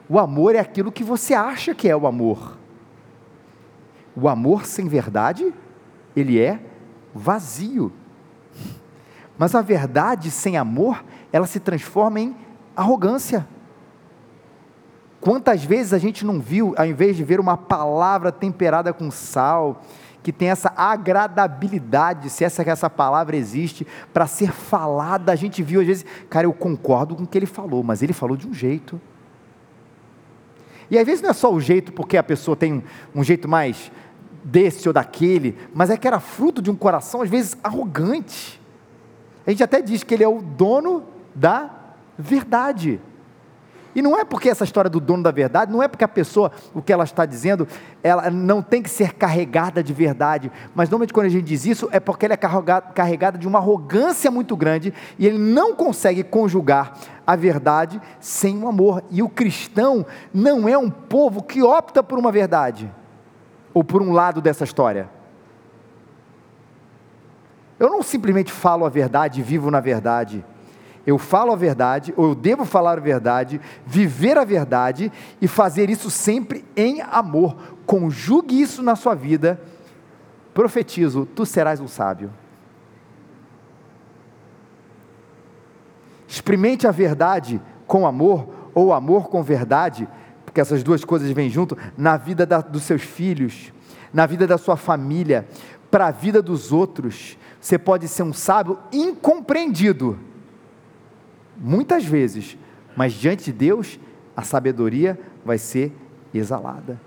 O 0.09 0.19
amor 0.19 0.55
é 0.55 0.59
aquilo 0.59 0.91
que 0.91 1.03
você 1.03 1.33
acha 1.33 1.75
que 1.75 1.87
é 1.87 1.95
o 1.95 2.07
amor. 2.07 2.57
O 4.15 4.27
amor 4.27 4.65
sem 4.65 4.87
verdade, 4.87 5.53
ele 6.15 6.39
é 6.39 6.59
vazio. 7.13 7.93
Mas 9.37 9.53
a 9.53 9.61
verdade 9.61 10.31
sem 10.31 10.57
amor, 10.57 11.03
ela 11.31 11.45
se 11.45 11.59
transforma 11.59 12.19
em 12.19 12.35
arrogância. 12.75 13.47
Quantas 15.19 15.63
vezes 15.63 15.91
a 15.91 15.97
gente 15.97 16.25
não 16.25 16.39
viu, 16.39 16.73
ao 16.77 16.85
invés 16.85 17.17
de 17.17 17.23
ver 17.23 17.39
uma 17.39 17.57
palavra 17.57 18.31
temperada 18.31 18.93
com 18.93 19.09
sal, 19.09 19.81
que 20.21 20.31
tem 20.31 20.49
essa 20.49 20.71
agradabilidade, 20.75 22.29
se 22.29 22.43
essa, 22.43 22.63
essa 22.63 22.89
palavra 22.89 23.35
existe, 23.35 23.85
para 24.13 24.27
ser 24.27 24.51
falada, 24.51 25.31
a 25.31 25.35
gente 25.35 25.61
viu 25.61 25.81
às 25.81 25.87
vezes, 25.87 26.05
cara, 26.29 26.47
eu 26.47 26.53
concordo 26.53 27.15
com 27.15 27.23
o 27.23 27.27
que 27.27 27.37
ele 27.37 27.45
falou, 27.45 27.83
mas 27.83 28.01
ele 28.01 28.13
falou 28.13 28.37
de 28.37 28.47
um 28.47 28.53
jeito. 28.53 28.99
E 30.89 30.97
às 30.97 31.05
vezes 31.05 31.21
não 31.21 31.31
é 31.31 31.33
só 31.33 31.51
o 31.51 31.59
jeito 31.59 31.91
porque 31.91 32.17
a 32.17 32.23
pessoa 32.23 32.55
tem 32.55 32.73
um, 32.73 32.83
um 33.15 33.23
jeito 33.23 33.47
mais 33.47 33.91
desse 34.43 34.87
ou 34.87 34.93
daquele, 34.93 35.57
mas 35.73 35.89
é 35.89 35.97
que 35.97 36.07
era 36.07 36.19
fruto 36.19 36.61
de 36.61 36.69
um 36.69 36.75
coração, 36.75 37.21
às 37.21 37.29
vezes, 37.29 37.57
arrogante 37.63 38.61
a 39.45 39.51
gente 39.51 39.63
até 39.63 39.81
diz 39.81 40.03
que 40.03 40.13
ele 40.13 40.23
é 40.23 40.27
o 40.27 40.41
dono 40.41 41.03
da 41.33 41.69
verdade. 42.17 42.99
E 43.95 44.01
não 44.01 44.17
é 44.19 44.25
porque 44.25 44.49
essa 44.49 44.65
história 44.65 44.89
do 44.89 44.99
dono 44.99 45.23
da 45.23 45.31
verdade, 45.31 45.71
não 45.71 45.81
é 45.81 45.87
porque 45.87 46.03
a 46.03 46.07
pessoa, 46.07 46.51
o 46.73 46.81
que 46.81 46.91
ela 46.91 47.05
está 47.05 47.25
dizendo, 47.25 47.65
ela 48.03 48.29
não 48.29 48.61
tem 48.61 48.81
que 48.81 48.89
ser 48.89 49.13
carregada 49.13 49.81
de 49.81 49.93
verdade. 49.93 50.51
Mas 50.75 50.89
normalmente 50.89 51.13
quando 51.13 51.27
a 51.27 51.29
gente 51.29 51.45
diz 51.45 51.65
isso, 51.65 51.87
é 51.93 51.99
porque 51.99 52.25
ela 52.25 52.33
é 52.33 52.37
carregada 52.37 53.37
de 53.37 53.47
uma 53.47 53.59
arrogância 53.59 54.29
muito 54.29 54.57
grande 54.57 54.93
e 55.17 55.25
ele 55.25 55.37
não 55.37 55.73
consegue 55.73 56.25
conjugar 56.25 56.97
a 57.25 57.37
verdade 57.37 58.01
sem 58.19 58.61
o 58.61 58.67
amor. 58.67 59.01
E 59.09 59.23
o 59.23 59.29
cristão 59.29 60.05
não 60.33 60.67
é 60.67 60.77
um 60.77 60.89
povo 60.89 61.41
que 61.41 61.63
opta 61.63 62.03
por 62.03 62.19
uma 62.19 62.33
verdade 62.33 62.91
ou 63.73 63.81
por 63.81 64.01
um 64.01 64.11
lado 64.11 64.41
dessa 64.41 64.65
história. 64.65 65.14
Eu 67.79 67.89
não 67.89 68.01
simplesmente 68.01 68.51
falo 68.51 68.85
a 68.85 68.89
verdade 68.89 69.39
e 69.39 69.43
vivo 69.43 69.69
na 69.69 69.79
verdade. 69.79 70.43
Eu 71.05 71.19
falo 71.19 71.51
a 71.51 71.55
verdade, 71.55 72.13
ou 72.17 72.29
eu 72.29 72.35
devo 72.35 72.65
falar 72.65 72.97
a 72.97 73.01
verdade, 73.01 73.61
viver 73.85 74.37
a 74.37 74.43
verdade 74.43 75.11
e 75.39 75.47
fazer 75.47 75.89
isso 75.89 76.09
sempre 76.09 76.65
em 76.75 77.01
amor. 77.01 77.55
Conjugue 77.85 78.59
isso 78.59 78.81
na 78.81 78.95
sua 78.95 79.13
vida. 79.13 79.61
Profetizo: 80.53 81.27
tu 81.27 81.45
serás 81.45 81.79
um 81.79 81.87
sábio. 81.87 82.31
Experimente 86.27 86.87
a 86.87 86.91
verdade 86.91 87.61
com 87.85 88.07
amor, 88.07 88.49
ou 88.73 88.91
amor 88.91 89.29
com 89.29 89.43
verdade, 89.43 90.07
porque 90.43 90.59
essas 90.59 90.81
duas 90.81 91.05
coisas 91.05 91.29
vêm 91.29 91.49
junto, 91.49 91.77
na 91.95 92.17
vida 92.17 92.45
da, 92.45 92.61
dos 92.61 92.83
seus 92.83 93.03
filhos, 93.03 93.71
na 94.11 94.25
vida 94.25 94.47
da 94.47 94.57
sua 94.57 94.75
família, 94.75 95.47
para 95.91 96.07
a 96.07 96.11
vida 96.11 96.41
dos 96.41 96.71
outros. 96.71 97.37
Você 97.65 97.79
pode 97.79 98.07
ser 98.07 98.21
um 98.21 98.31
sábio 98.31 98.77
incompreendido, 98.93 100.19
muitas 101.57 102.05
vezes, 102.05 102.55
mas 102.95 103.11
diante 103.11 103.45
de 103.45 103.53
Deus, 103.53 103.99
a 104.37 104.43
sabedoria 104.43 105.19
vai 105.43 105.57
ser 105.57 105.91
exalada. 106.31 107.01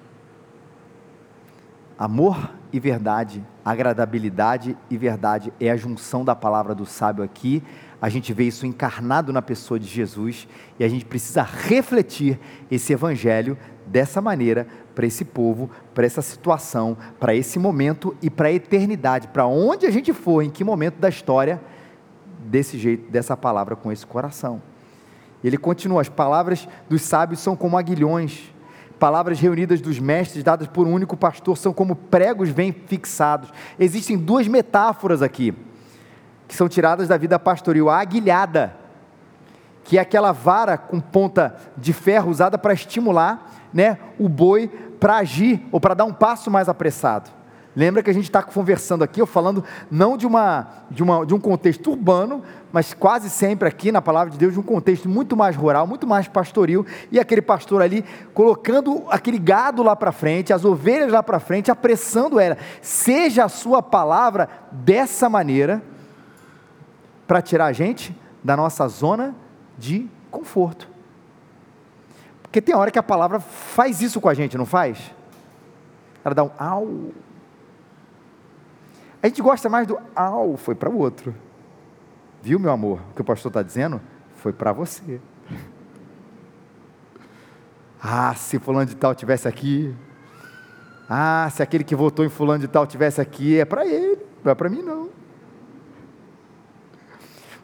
Amor 1.97 2.51
e 2.73 2.81
verdade, 2.81 3.41
agradabilidade 3.65 4.77
e 4.91 4.97
verdade 4.97 5.53
é 5.61 5.71
a 5.71 5.77
junção 5.77 6.25
da 6.25 6.35
palavra 6.35 6.75
do 6.75 6.85
sábio 6.85 7.23
aqui. 7.23 7.63
A 8.01 8.09
gente 8.09 8.33
vê 8.33 8.45
isso 8.45 8.65
encarnado 8.65 9.33
na 9.33 9.43
pessoa 9.43 9.79
de 9.79 9.87
Jesus 9.87 10.47
e 10.79 10.85
a 10.85 10.89
gente 10.89 11.05
precisa 11.05 11.43
refletir 11.43 12.39
esse 12.71 12.93
evangelho 12.93 13.59
dessa 13.87 14.21
maneira 14.21 14.69
para 14.95 15.07
esse 15.07 15.25
povo, 15.25 15.69
para 15.95 16.07
essa 16.07 16.23
situação, 16.23 16.97
para 17.19 17.35
esse 17.35 17.59
momento 17.59 18.17
e 18.23 18.31
para 18.31 18.49
a 18.49 18.53
eternidade, 18.53 19.29
para 19.29 19.47
onde 19.47 19.85
a 19.85 19.91
gente 19.91 20.13
for, 20.13 20.43
em 20.43 20.51
que 20.51 20.63
momento 20.63 20.99
da 20.99 21.09
história, 21.09 21.61
desse 22.39 22.79
jeito, 22.79 23.11
dessa 23.11 23.37
palavra 23.37 23.75
com 23.75 23.91
esse 23.91 24.07
coração. 24.07 24.63
Ele 25.43 25.57
continua: 25.57 26.01
as 26.01 26.09
palavras 26.09 26.69
dos 26.89 27.03
sábios 27.03 27.41
são 27.41 27.57
como 27.57 27.77
aguilhões, 27.77 28.53
palavras 28.99 29.41
reunidas 29.41 29.81
dos 29.81 29.99
mestres, 29.99 30.45
dadas 30.45 30.69
por 30.69 30.87
um 30.87 30.93
único 30.93 31.17
pastor, 31.17 31.57
são 31.57 31.73
como 31.73 31.97
pregos 31.97 32.51
bem 32.51 32.73
fixados. 32.73 33.53
Existem 33.79 34.17
duas 34.17 34.47
metáforas 34.47 35.23
aqui, 35.23 35.55
que 36.49 36.57
são 36.57 36.69
tiradas 36.69 37.07
da 37.07 37.17
vida 37.17 37.39
pastoril: 37.39 37.89
a 37.89 38.01
aguilhada, 38.01 38.75
que 39.85 39.99
é 39.99 40.01
aquela 40.01 40.33
vara 40.33 40.77
com 40.77 40.99
ponta 40.99 41.55
de 41.77 41.93
ferro 41.93 42.31
usada 42.31 42.59
para 42.59 42.73
estimular 42.73 43.69
né, 43.73 43.99
o 44.19 44.29
boi 44.29 44.69
para 44.99 45.19
agir 45.19 45.65
ou 45.71 45.81
para 45.81 45.95
dar 45.95 46.05
um 46.05 46.13
passo 46.13 46.51
mais 46.51 46.69
apressado. 46.69 47.31
Lembra 47.77 48.03
que 48.03 48.11
a 48.11 48.13
gente 48.13 48.25
está 48.25 48.43
conversando 48.43 49.05
aqui, 49.05 49.21
eu 49.21 49.27
falando 49.27 49.63
não 49.89 50.17
de, 50.17 50.27
uma, 50.27 50.67
de, 50.91 51.01
uma, 51.01 51.25
de 51.25 51.33
um 51.33 51.39
contexto 51.39 51.91
urbano, 51.91 52.43
mas 52.73 52.93
quase 52.93 53.31
sempre 53.31 53.69
aqui 53.69 53.93
na 53.93 54.03
palavra 54.03 54.33
de 54.33 54.39
Deus, 54.39 54.53
de 54.53 54.59
um 54.59 54.65
contexto 54.65 55.09
muito 55.09 55.37
mais 55.37 55.55
rural, 55.55 55.87
muito 55.87 56.05
mais 56.05 56.27
pastoril, 56.27 56.85
e 57.13 57.21
aquele 57.21 57.41
pastor 57.41 57.81
ali 57.81 58.05
colocando 58.35 59.05
aquele 59.09 59.39
gado 59.39 59.85
lá 59.85 59.95
para 59.95 60.11
frente, 60.11 60.53
as 60.53 60.65
ovelhas 60.65 61.13
lá 61.13 61.23
para 61.23 61.39
frente, 61.39 61.71
apressando 61.71 62.41
ela. 62.41 62.59
Seja 62.83 63.45
a 63.45 63.49
sua 63.49 63.81
palavra 63.81 64.49
dessa 64.73 65.29
maneira, 65.29 65.81
para 67.29 67.43
tirar 67.43 67.67
a 67.67 67.73
gente 67.73 68.19
da 68.43 68.57
nossa 68.57 68.89
zona 68.89 69.37
de 69.77 70.09
conforto. 70.31 70.89
Porque 72.43 72.63
tem 72.63 72.75
hora 72.75 72.91
que 72.91 72.99
a 72.99 73.03
palavra 73.03 73.39
faz 73.39 74.01
isso 74.01 74.19
com 74.19 74.31
a 74.31 74.35
gente, 74.35 74.57
não 74.57 74.65
faz? 74.65 75.13
Ela 76.25 76.35
dá 76.35 76.43
um 76.43 76.51
au. 76.59 77.13
A 79.23 79.27
gente 79.27 79.43
gosta 79.43 79.69
mais 79.69 79.87
do 79.87 79.99
au, 80.17 80.57
foi 80.57 80.75
para 80.75 80.89
o 80.89 80.97
outro. 80.97 81.35
Viu, 82.43 82.59
meu 82.59 82.73
amor? 82.73 83.01
O 83.11 83.15
que 83.15 83.21
o 83.21 83.25
pastor 83.25 83.51
está 83.51 83.63
dizendo? 83.63 84.01
Foi 84.37 84.53
para 84.53 84.73
você. 84.73 85.21
Ah, 88.01 88.33
se 88.33 88.61
fulano 88.61 88.87
de 88.87 88.95
tal 88.95 89.13
tivesse 89.13 89.49
aqui. 89.49 89.93
Ah, 91.11 91.49
se 91.51 91.65
aquele 91.65 91.83
que 91.83 91.97
votou 91.97 92.25
em 92.25 92.29
fulano 92.29 92.61
de 92.61 92.69
tal 92.69 92.87
tivesse 92.87 93.21
aqui, 93.21 93.59
é 93.59 93.65
para 93.65 93.85
ele, 93.85 94.25
não 94.45 94.53
é 94.53 94.55
para 94.55 94.69
mim 94.69 94.83
não. 94.83 95.11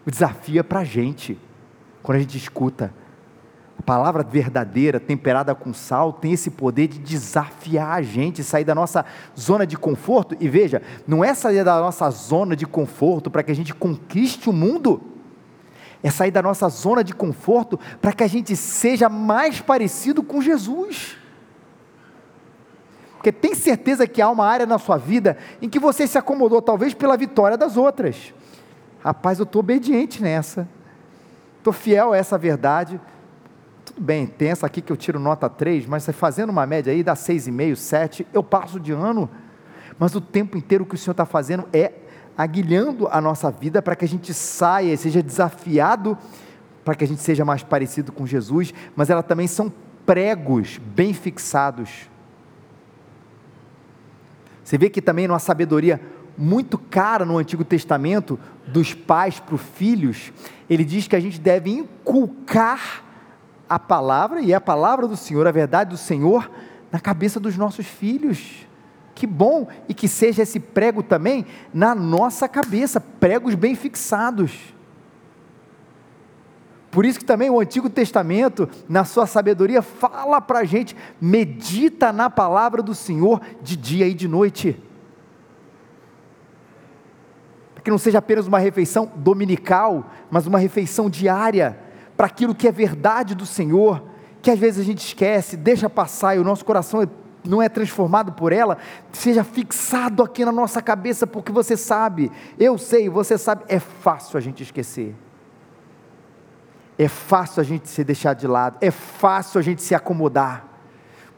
O 0.07 0.11
desafio 0.11 0.61
é 0.61 0.63
para 0.63 0.81
a 0.81 0.85
gente, 0.85 1.39
quando 2.03 2.17
a 2.17 2.21
gente 2.21 2.37
escuta 2.37 2.93
a 3.79 3.83
palavra 3.83 4.23
verdadeira, 4.23 5.01
temperada 5.01 5.55
com 5.55 5.73
sal, 5.73 6.13
tem 6.13 6.33
esse 6.33 6.51
poder 6.51 6.89
de 6.89 6.99
desafiar 6.99 7.99
a 7.99 8.03
gente, 8.03 8.45
sair 8.45 8.65
da 8.65 8.75
nossa 8.75 9.05
zona 9.39 9.67
de 9.67 9.77
conforto. 9.77 10.37
E 10.39 10.49
veja, 10.49 10.81
não 11.07 11.25
é 11.25 11.35
sair 11.35 11.65
da 11.65 11.81
nossa 11.81 12.09
zona 12.11 12.55
de 12.55 12.67
conforto 12.67 13.31
para 13.31 13.43
que 13.43 13.51
a 13.51 13.55
gente 13.55 13.75
conquiste 13.75 14.49
o 14.49 14.53
mundo, 14.53 15.03
é 16.03 16.11
sair 16.11 16.31
da 16.31 16.43
nossa 16.43 16.69
zona 16.69 17.03
de 17.03 17.15
conforto 17.15 17.81
para 18.01 18.13
que 18.13 18.23
a 18.23 18.29
gente 18.29 18.55
seja 18.55 19.09
mais 19.09 19.61
parecido 19.61 20.23
com 20.23 20.41
Jesus. 20.41 21.17
Porque 23.15 23.33
tem 23.33 23.55
certeza 23.55 24.07
que 24.07 24.21
há 24.21 24.29
uma 24.29 24.47
área 24.47 24.67
na 24.67 24.79
sua 24.79 24.99
vida 24.99 25.39
em 25.63 25.69
que 25.69 25.79
você 25.79 26.07
se 26.07 26.19
acomodou, 26.19 26.61
talvez 26.61 26.93
pela 26.93 27.17
vitória 27.17 27.57
das 27.57 27.77
outras. 27.77 28.35
Rapaz, 29.05 29.39
eu 29.39 29.45
estou 29.45 29.61
obediente 29.61 30.23
nessa, 30.23 30.67
estou 31.59 31.73
fiel 31.73 32.15
a 32.15 32.17
essa 32.17 32.39
verdade 32.39 32.99
tudo 33.85 34.01
bem, 34.01 34.27
tem 34.27 34.51
essa 34.51 34.67
aqui 34.67 34.81
que 34.81 34.91
eu 34.91 34.97
tiro 34.97 35.21
nota 35.21 35.49
3, 35.49 35.87
mas 35.87 36.07
fazendo 36.07 36.51
uma 36.51 36.67
média 36.67 36.93
aí 36.93 37.03
dá 37.03 37.15
6,5, 37.15 37.77
7, 37.77 38.27
eu 38.33 38.43
passo 38.43 38.81
de 38.81 38.93
ano. 38.93 39.29
Mas 39.99 40.15
o 40.15 40.21
tempo 40.21 40.57
inteiro 40.57 40.87
que 40.87 40.95
o 40.95 40.99
Senhor 40.99 41.13
está 41.13 41.25
fazendo 41.27 41.69
é 41.73 41.93
aguilhando 42.37 43.07
a 43.09 43.21
nossa 43.21 43.51
vida 43.51 43.81
para 43.81 43.95
que 43.95 44.05
a 44.05 44.09
gente 44.09 44.35
saia 44.35 44.97
seja 44.97 45.23
desafiado, 45.23 46.19
para 46.85 46.95
que 46.95 47.05
a 47.05 47.07
gente 47.07 47.21
seja 47.21 47.45
mais 47.45 47.63
parecido 47.63 48.11
com 48.11 48.27
Jesus, 48.27 48.75
mas 48.97 49.11
elas 49.11 49.25
também 49.27 49.47
são 49.47 49.73
pregos 50.05 50.79
bem 50.79 51.15
fixados. 51.15 52.11
Você 54.65 54.77
vê 54.77 54.89
que 54.91 55.01
também 55.01 55.29
numa 55.29 55.39
sabedoria 55.39 56.01
muito 56.37 56.77
cara 56.79 57.25
no 57.25 57.39
Antigo 57.39 57.65
Testamento, 57.65 58.39
dos 58.67 58.95
pais 58.95 59.39
para 59.39 59.55
os 59.55 59.61
filhos, 59.61 60.33
ele 60.69 60.85
diz 60.85 61.07
que 61.07 61.17
a 61.17 61.21
gente 61.21 61.41
deve 61.41 61.71
inculcar 61.71 63.03
a 63.69 63.79
palavra 63.79 64.41
e 64.41 64.53
é 64.53 64.55
a 64.55 64.61
palavra 64.61 65.07
do 65.07 65.17
Senhor, 65.17 65.47
a 65.47 65.53
verdade 65.53 65.91
do 65.91 65.97
Senhor, 65.97 66.51
na 66.91 67.01
cabeça 67.01 67.39
dos 67.39 67.57
nossos 67.57 67.87
filhos. 67.87 68.67
Que 69.15 69.27
bom 69.27 69.69
e 69.89 69.95
que 69.95 70.09
seja 70.09 70.43
esse 70.43 70.59
prego 70.59 71.03
também 71.03 71.47
na 71.73 71.95
nossa 71.95 72.49
cabeça, 72.49 73.01
pregos 73.01 73.55
bem 73.55 73.75
fixados. 73.75 74.75
Por 76.91 77.05
isso 77.05 77.19
que 77.19 77.25
também 77.25 77.51
o 77.51 77.61
Antigo 77.61 77.91
Testamento, 77.91 78.69
na 78.89 79.05
sua 79.05 79.27
sabedoria, 79.27 79.83
fala 79.83 80.41
para 80.41 80.61
a 80.61 80.65
gente, 80.65 80.97
medita 81.21 82.13
na 82.13 82.31
palavra 82.31 82.83
do 82.83 82.95
Senhor 82.95 83.41
de 83.63 83.77
dia 83.77 84.07
e 84.07 84.15
de 84.15 84.29
noite. 84.29 84.81
Que 87.85 87.91
não 87.91 87.99
seja 87.99 88.19
apenas 88.19 88.49
uma 88.49 88.59
refeição 88.59 89.13
dominical, 89.15 90.11
mas 90.31 90.47
uma 90.47 90.59
refeição 90.59 91.09
diária 91.09 91.79
para 92.17 92.27
aquilo 92.27 92.55
que 92.55 92.67
é 92.67 92.73
verdade 92.73 93.35
do 93.35 93.47
Senhor, 93.47 94.03
que 94.41 94.51
às 94.51 94.59
vezes 94.59 94.81
a 94.81 94.85
gente 94.85 95.05
esquece, 95.07 95.57
deixa 95.57 95.89
passar 95.91 96.37
e 96.37 96.39
o 96.39 96.45
nosso 96.45 96.65
coração 96.65 97.03
é, 97.03 97.09
não 97.45 97.63
é 97.63 97.69
transformado 97.69 98.33
por 98.33 98.53
ela, 98.53 98.79
seja 99.13 99.45
fixado 99.45 100.23
aqui 100.23 100.45
na 100.45 100.53
nossa 100.53 100.81
cabeça, 100.81 101.27
porque 101.27 101.53
você 101.53 101.77
sabe, 101.77 102.31
eu 102.59 102.79
sei, 102.79 103.09
você 103.09 103.37
sabe, 103.37 103.65
é 103.69 103.79
fácil 103.79 104.39
a 104.39 104.41
gente 104.41 104.63
esquecer. 104.63 105.15
É 106.97 107.09
fácil 107.09 107.61
a 107.61 107.65
gente 107.65 107.89
se 107.89 108.05
deixar 108.05 108.35
de 108.35 108.47
lado, 108.47 108.79
é 108.81 108.91
fácil 108.91 109.59
a 109.59 109.63
gente 109.63 109.83
se 109.83 109.95
acomodar. 109.95 110.74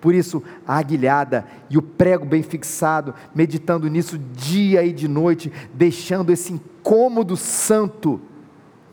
Por 0.06 0.14
isso, 0.14 0.40
a 0.64 0.78
aguilhada 0.78 1.44
e 1.68 1.76
o 1.76 1.82
prego 1.82 2.24
bem 2.24 2.40
fixado, 2.40 3.12
meditando 3.34 3.88
nisso 3.88 4.16
dia 4.16 4.84
e 4.84 4.92
de 4.92 5.08
noite, 5.08 5.52
deixando 5.74 6.30
esse 6.30 6.52
incômodo 6.52 7.36
santo 7.36 8.20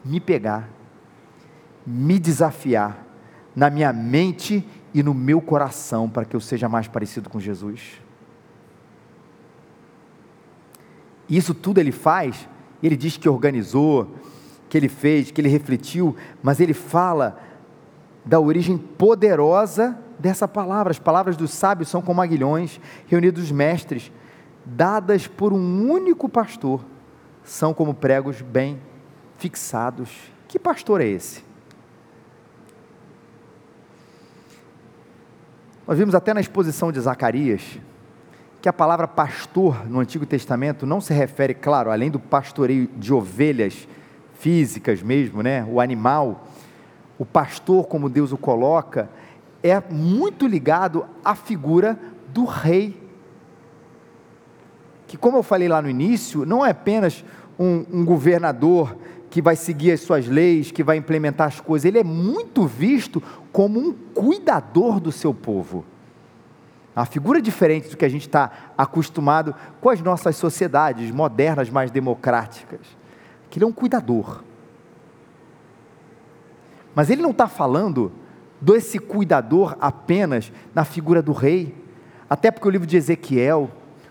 me 0.03 0.19
pegar 0.19 0.73
me 1.85 2.17
desafiar 2.17 3.05
na 3.55 3.69
minha 3.69 3.93
mente 3.93 4.67
e 4.91 5.03
no 5.03 5.13
meu 5.13 5.39
coração 5.39 6.09
para 6.09 6.25
que 6.25 6.35
eu 6.35 6.39
seja 6.39 6.67
mais 6.67 6.87
parecido 6.87 7.29
com 7.29 7.39
Jesus. 7.39 8.01
Isso 11.29 11.53
tudo 11.53 11.79
ele 11.79 11.91
faz, 11.91 12.49
ele 12.81 12.97
diz 12.97 13.17
que 13.17 13.29
organizou, 13.29 14.15
que 14.67 14.75
ele 14.75 14.89
fez, 14.89 15.29
que 15.29 15.39
ele 15.39 15.47
refletiu, 15.47 16.15
mas 16.41 16.59
ele 16.59 16.73
fala 16.73 17.39
da 18.25 18.39
origem 18.39 18.79
poderosa 18.79 20.02
dessa 20.19 20.47
palavra. 20.47 20.91
As 20.91 20.99
palavras 20.99 21.37
dos 21.37 21.51
sábios 21.51 21.89
são 21.89 22.01
como 22.01 22.21
aguilhões, 22.21 22.79
reunidos 23.07 23.51
mestres, 23.51 24.11
dadas 24.65 25.27
por 25.27 25.53
um 25.53 25.89
único 25.89 26.29
pastor, 26.29 26.83
são 27.43 27.73
como 27.73 27.93
pregos 27.93 28.41
bem 28.41 28.79
fixados. 29.37 30.09
Que 30.47 30.57
pastor 30.57 31.01
é 31.01 31.07
esse? 31.07 31.43
Nós 35.85 35.97
vimos 35.97 36.15
até 36.15 36.33
na 36.33 36.39
exposição 36.39 36.91
de 36.91 36.99
Zacarias 37.01 37.79
que 38.61 38.69
a 38.69 38.73
palavra 38.73 39.05
pastor 39.05 39.85
no 39.89 39.99
Antigo 39.99 40.25
Testamento 40.25 40.85
não 40.85 41.01
se 41.01 41.13
refere, 41.13 41.53
claro, 41.53 41.91
além 41.91 42.09
do 42.09 42.17
pastoreio 42.17 42.87
de 42.95 43.13
ovelhas 43.13 43.85
físicas 44.35 45.03
mesmo, 45.03 45.43
né, 45.43 45.67
o 45.69 45.81
animal, 45.81 46.47
o 47.19 47.25
pastor, 47.25 47.87
como 47.87 48.07
Deus 48.07 48.31
o 48.31 48.37
coloca, 48.37 49.09
é 49.63 49.81
muito 49.89 50.45
ligado 50.45 51.05
à 51.23 51.33
figura 51.33 51.97
do 52.33 52.43
rei. 52.43 53.01
Que, 55.07 55.17
como 55.17 55.37
eu 55.37 55.43
falei 55.43 55.69
lá 55.69 55.81
no 55.81 55.89
início, 55.89 56.45
não 56.45 56.65
é 56.65 56.71
apenas 56.71 57.23
um, 57.57 57.85
um 57.91 58.05
governador 58.05 58.97
que 59.29 59.41
vai 59.41 59.55
seguir 59.55 59.93
as 59.93 60.01
suas 60.01 60.27
leis, 60.27 60.69
que 60.69 60.83
vai 60.83 60.97
implementar 60.97 61.47
as 61.47 61.59
coisas, 61.59 61.85
ele 61.85 61.97
é 61.97 62.03
muito 62.03 62.67
visto 62.67 63.23
como 63.51 63.79
um 63.79 63.91
cuidador 63.91 64.99
do 64.99 65.11
seu 65.11 65.33
povo. 65.33 65.83
Uma 66.95 67.05
figura 67.05 67.41
diferente 67.41 67.89
do 67.89 67.97
que 67.97 68.05
a 68.05 68.09
gente 68.09 68.27
está 68.27 68.51
acostumado 68.77 69.55
com 69.81 69.89
as 69.89 70.01
nossas 70.01 70.35
sociedades 70.35 71.09
modernas, 71.09 71.69
mais 71.69 71.89
democráticas. 71.89 72.81
Que 73.49 73.57
ele 73.57 73.65
é 73.65 73.67
um 73.67 73.71
cuidador. 73.71 74.43
Mas 76.93 77.09
ele 77.09 77.23
não 77.23 77.31
está 77.31 77.47
falando 77.47 78.11
desse 78.63 78.97
cuidador 78.97 79.75
apenas 79.81 80.51
na 80.73 80.85
figura 80.85 81.21
do 81.21 81.33
rei, 81.33 81.75
até 82.29 82.49
porque 82.49 82.67
o 82.67 82.71
livro 82.71 82.87
de 82.87 82.95
Ezequiel, 82.95 83.69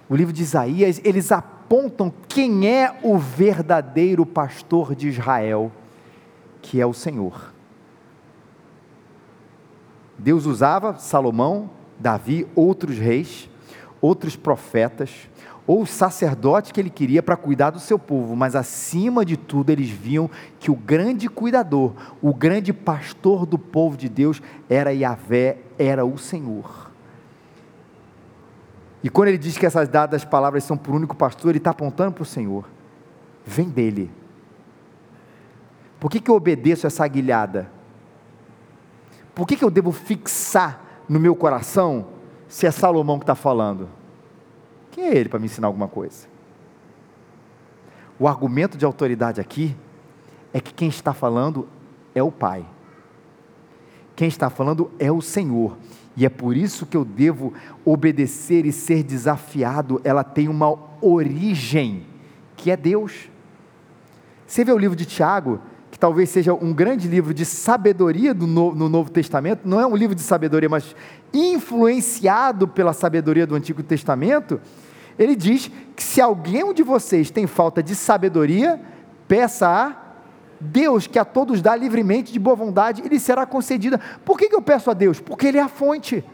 o 0.08 0.14
livro 0.14 0.32
de 0.32 0.42
Isaías, 0.42 1.00
eles 1.02 1.32
apontam 1.32 2.12
quem 2.28 2.68
é 2.68 2.98
o 3.02 3.16
verdadeiro 3.16 4.26
pastor 4.26 4.94
de 4.94 5.08
Israel, 5.08 5.72
que 6.60 6.80
é 6.80 6.86
o 6.86 6.92
Senhor. 6.92 7.50
Deus 10.18 10.44
usava 10.44 10.98
Salomão, 10.98 11.70
Davi, 11.98 12.46
outros 12.54 12.98
reis, 12.98 13.48
outros 14.02 14.36
profetas, 14.36 15.30
ou 15.66 15.82
os 15.82 15.90
sacerdotes 15.90 16.72
que 16.72 16.80
ele 16.80 16.90
queria 16.90 17.22
para 17.22 17.36
cuidar 17.36 17.70
do 17.70 17.78
seu 17.78 17.98
povo, 17.98 18.34
mas 18.34 18.56
acima 18.56 19.24
de 19.24 19.36
tudo 19.36 19.70
eles 19.70 19.88
viam 19.88 20.28
que 20.58 20.70
o 20.70 20.74
grande 20.74 21.28
cuidador, 21.28 21.92
o 22.20 22.34
grande 22.34 22.72
pastor 22.72 23.46
do 23.46 23.58
povo 23.58 23.96
de 23.96 24.08
Deus 24.08 24.42
era 24.68 24.92
Yahvé, 24.92 25.58
era 25.78 26.04
o 26.04 26.18
Senhor. 26.18 26.90
E 29.04 29.08
quando 29.08 29.28
ele 29.28 29.38
diz 29.38 29.56
que 29.56 29.66
essas 29.66 29.88
dadas 29.88 30.24
palavras 30.24 30.64
são 30.64 30.76
por 30.76 30.94
único 30.94 31.16
pastor, 31.16 31.50
ele 31.50 31.58
está 31.58 31.70
apontando 31.70 32.12
para 32.12 32.22
o 32.22 32.26
Senhor. 32.26 32.68
Vem 33.44 33.68
dele. 33.68 34.10
Por 35.98 36.10
que, 36.10 36.20
que 36.20 36.30
eu 36.30 36.34
obedeço 36.34 36.86
essa 36.86 37.04
aguilhada? 37.04 37.70
Por 39.34 39.46
que, 39.46 39.56
que 39.56 39.64
eu 39.64 39.70
devo 39.70 39.92
fixar 39.92 40.80
no 41.08 41.18
meu 41.18 41.34
coração 41.34 42.06
se 42.48 42.66
é 42.66 42.70
Salomão 42.70 43.18
que 43.18 43.24
está 43.24 43.34
falando? 43.34 43.88
Quem 44.92 45.04
é 45.04 45.16
ele 45.16 45.28
para 45.28 45.38
me 45.38 45.46
ensinar 45.46 45.66
alguma 45.66 45.88
coisa? 45.88 46.28
O 48.18 48.28
argumento 48.28 48.78
de 48.78 48.84
autoridade 48.84 49.40
aqui 49.40 49.74
é 50.52 50.60
que 50.60 50.72
quem 50.72 50.88
está 50.88 51.12
falando 51.12 51.66
é 52.14 52.22
o 52.22 52.30
Pai. 52.30 52.64
Quem 54.14 54.28
está 54.28 54.48
falando 54.50 54.90
é 54.98 55.10
o 55.10 55.22
Senhor. 55.22 55.76
E 56.14 56.26
é 56.26 56.28
por 56.28 56.54
isso 56.54 56.84
que 56.84 56.96
eu 56.96 57.04
devo 57.06 57.54
obedecer 57.84 58.66
e 58.66 58.72
ser 58.72 59.02
desafiado. 59.02 60.00
Ela 60.04 60.22
tem 60.22 60.46
uma 60.46 60.78
origem, 61.00 62.06
que 62.54 62.70
é 62.70 62.76
Deus. 62.76 63.30
Você 64.46 64.62
vê 64.62 64.72
o 64.72 64.78
livro 64.78 64.94
de 64.94 65.06
Tiago, 65.06 65.58
que 65.90 65.98
talvez 65.98 66.28
seja 66.28 66.52
um 66.52 66.74
grande 66.74 67.08
livro 67.08 67.32
de 67.32 67.46
sabedoria 67.46 68.34
do 68.34 68.46
no, 68.46 68.74
no 68.74 68.90
Novo 68.90 69.10
Testamento, 69.10 69.66
não 69.66 69.80
é 69.80 69.86
um 69.86 69.96
livro 69.96 70.14
de 70.14 70.22
sabedoria, 70.22 70.68
mas 70.68 70.94
influenciado 71.32 72.68
pela 72.68 72.92
sabedoria 72.92 73.46
do 73.46 73.54
Antigo 73.54 73.82
Testamento 73.82 74.60
ele 75.18 75.36
diz 75.36 75.70
que 75.94 76.02
se 76.02 76.20
alguém 76.20 76.72
de 76.72 76.82
vocês 76.82 77.30
tem 77.30 77.46
falta 77.46 77.82
de 77.82 77.94
sabedoria, 77.94 78.80
peça 79.28 79.68
a 79.68 79.96
Deus, 80.60 81.06
que 81.06 81.18
a 81.18 81.24
todos 81.24 81.60
dá 81.60 81.74
livremente 81.74 82.32
de 82.32 82.38
boa 82.38 82.54
vontade, 82.54 83.02
e 83.04 83.08
lhe 83.08 83.18
será 83.18 83.44
concedida. 83.44 84.00
Por 84.24 84.38
que 84.38 84.54
eu 84.54 84.62
peço 84.62 84.90
a 84.90 84.94
Deus? 84.94 85.18
Porque 85.20 85.46
Ele 85.46 85.58
é 85.58 85.62
a 85.62 85.68
fonte. 85.68 86.24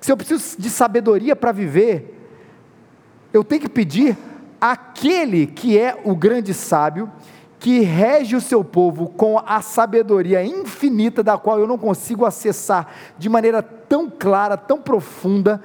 Se 0.00 0.10
eu 0.10 0.16
preciso 0.16 0.56
de 0.58 0.70
sabedoria 0.70 1.36
para 1.36 1.52
viver, 1.52 2.28
eu 3.32 3.44
tenho 3.44 3.62
que 3.62 3.68
pedir 3.68 4.16
aquele 4.60 5.46
que 5.46 5.78
é 5.78 6.00
o 6.04 6.14
grande 6.14 6.54
sábio, 6.54 7.10
que 7.58 7.80
rege 7.80 8.36
o 8.36 8.40
seu 8.40 8.62
povo 8.62 9.08
com 9.08 9.38
a 9.38 9.62
sabedoria 9.62 10.44
infinita, 10.44 11.22
da 11.22 11.38
qual 11.38 11.58
eu 11.58 11.66
não 11.66 11.78
consigo 11.78 12.26
acessar 12.26 12.86
de 13.18 13.28
maneira 13.28 13.62
tão 13.62 14.10
clara, 14.10 14.56
tão 14.56 14.78
profunda, 14.78 15.62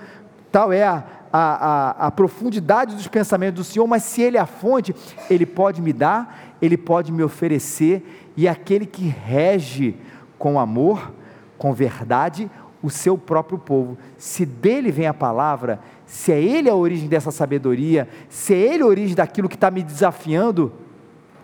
tal 0.52 0.72
é 0.72 0.84
a, 0.84 1.04
a, 1.32 1.40
a, 1.42 2.08
a, 2.08 2.12
profundidade 2.12 2.96
dos 2.96 3.08
pensamentos 3.08 3.68
do 3.68 3.72
Senhor, 3.72 3.88
mas 3.88 4.04
se 4.04 4.22
Ele 4.22 4.38
é 4.38 4.40
a 4.40 4.46
fonte, 4.46 4.96
Ele 5.30 5.46
pode 5.46 5.82
me 5.82 5.94
dar, 5.94 6.56
Ele 6.62 6.78
pode 6.78 7.12
me 7.12 7.24
oferecer, 7.24 8.32
e 8.36 8.48
aquele 8.48 8.86
que 8.86 9.08
rege 9.08 9.96
com 10.38 10.60
amor, 10.60 11.12
com 11.58 11.74
verdade, 11.74 12.50
o 12.82 12.90
seu 12.90 13.18
próprio 13.18 13.60
povo. 13.60 13.98
Se 14.18 14.46
dele 14.46 14.92
vem 14.92 15.08
a 15.08 15.14
palavra, 15.14 15.80
se 16.06 16.32
é 16.32 16.42
Ele 16.42 16.70
a 16.70 16.76
origem 16.76 17.08
dessa 17.08 17.32
sabedoria, 17.32 18.08
se 18.30 18.54
é 18.54 18.58
Ele 18.58 18.84
a 18.84 18.88
origem 18.88 19.16
daquilo 19.16 19.50
que 19.50 19.56
está 19.56 19.70
me 19.70 19.84
desafiando, 19.84 20.72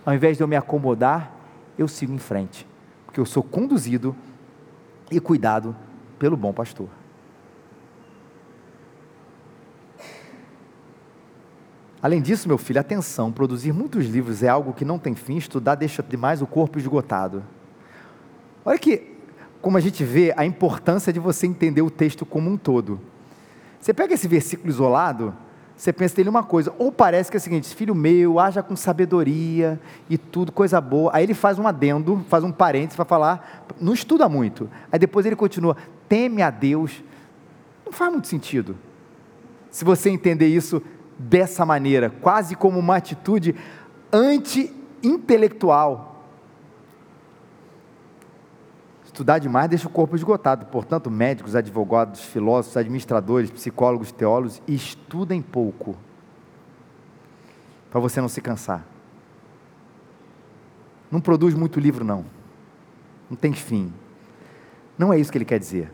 ao 0.05 0.13
invés 0.13 0.37
de 0.37 0.43
eu 0.43 0.47
me 0.47 0.55
acomodar, 0.55 1.31
eu 1.77 1.87
sigo 1.87 2.13
em 2.13 2.17
frente, 2.17 2.65
porque 3.05 3.19
eu 3.19 3.25
sou 3.25 3.43
conduzido 3.43 4.15
e 5.11 5.19
cuidado 5.19 5.75
pelo 6.17 6.37
bom 6.37 6.53
pastor. 6.53 6.87
Além 12.05 12.21
disso, 12.21 12.47
meu 12.47 12.59
filho, 12.59 12.79
atenção: 12.79 13.31
produzir 13.31 13.73
muitos 13.73 14.05
livros 14.05 14.43
é 14.43 14.47
algo 14.47 14.73
que 14.73 14.85
não 14.85 14.99
tem 14.99 15.15
fim, 15.15 15.37
estudar 15.37 15.73
deixa 15.73 16.03
demais 16.03 16.39
o 16.39 16.45
corpo 16.45 16.77
esgotado. 16.77 17.43
Olha 18.63 18.77
que, 18.77 19.15
como 19.59 19.75
a 19.75 19.79
gente 19.79 20.03
vê 20.03 20.31
a 20.37 20.45
importância 20.45 21.11
de 21.11 21.19
você 21.19 21.47
entender 21.47 21.81
o 21.81 21.89
texto 21.89 22.23
como 22.23 22.47
um 22.47 22.57
todo. 22.57 23.01
Você 23.81 23.91
pega 23.91 24.13
esse 24.13 24.27
versículo 24.27 24.69
isolado, 24.69 25.33
você 25.75 25.91
pensa 25.91 26.13
nele 26.17 26.29
uma 26.29 26.43
coisa, 26.43 26.71
ou 26.77 26.91
parece 26.91 27.31
que 27.31 27.37
é 27.37 27.39
o 27.39 27.41
seguinte: 27.41 27.73
filho 27.73 27.95
meu, 27.95 28.39
haja 28.39 28.61
com 28.61 28.75
sabedoria 28.75 29.81
e 30.07 30.15
tudo, 30.15 30.51
coisa 30.51 30.79
boa. 30.79 31.09
Aí 31.11 31.23
ele 31.23 31.33
faz 31.33 31.57
um 31.57 31.67
adendo, 31.67 32.23
faz 32.29 32.43
um 32.43 32.51
parênteses 32.51 32.95
para 32.95 33.05
falar, 33.05 33.65
não 33.81 33.95
estuda 33.95 34.29
muito. 34.29 34.69
Aí 34.91 34.99
depois 34.99 35.25
ele 35.25 35.35
continua, 35.35 35.75
teme 36.07 36.43
a 36.43 36.51
Deus. 36.51 37.03
Não 37.83 37.91
faz 37.91 38.11
muito 38.11 38.27
sentido. 38.27 38.77
Se 39.71 39.83
você 39.83 40.11
entender 40.11 40.47
isso 40.47 40.83
dessa 41.17 41.65
maneira, 41.65 42.09
quase 42.09 42.55
como 42.55 42.79
uma 42.79 42.97
atitude 42.97 43.55
anti-intelectual. 44.11 46.13
Estudar 49.05 49.39
demais 49.39 49.69
deixa 49.69 49.87
o 49.87 49.91
corpo 49.91 50.15
esgotado, 50.15 50.65
portanto, 50.65 51.09
médicos, 51.09 51.55
advogados, 51.55 52.19
filósofos, 52.19 52.75
administradores, 52.75 53.49
psicólogos, 53.49 54.11
teólogos, 54.11 54.61
estudem 54.67 55.41
pouco, 55.41 55.95
para 57.89 58.01
você 58.01 58.19
não 58.19 58.27
se 58.27 58.41
cansar. 58.41 58.85
Não 61.09 61.21
produz 61.21 61.53
muito 61.53 61.79
livro, 61.79 62.03
não. 62.03 62.25
Não 63.29 63.37
tem 63.37 63.53
fim. 63.53 63.93
Não 64.97 65.13
é 65.13 65.19
isso 65.19 65.31
que 65.31 65.37
ele 65.37 65.45
quer 65.45 65.59
dizer 65.59 65.91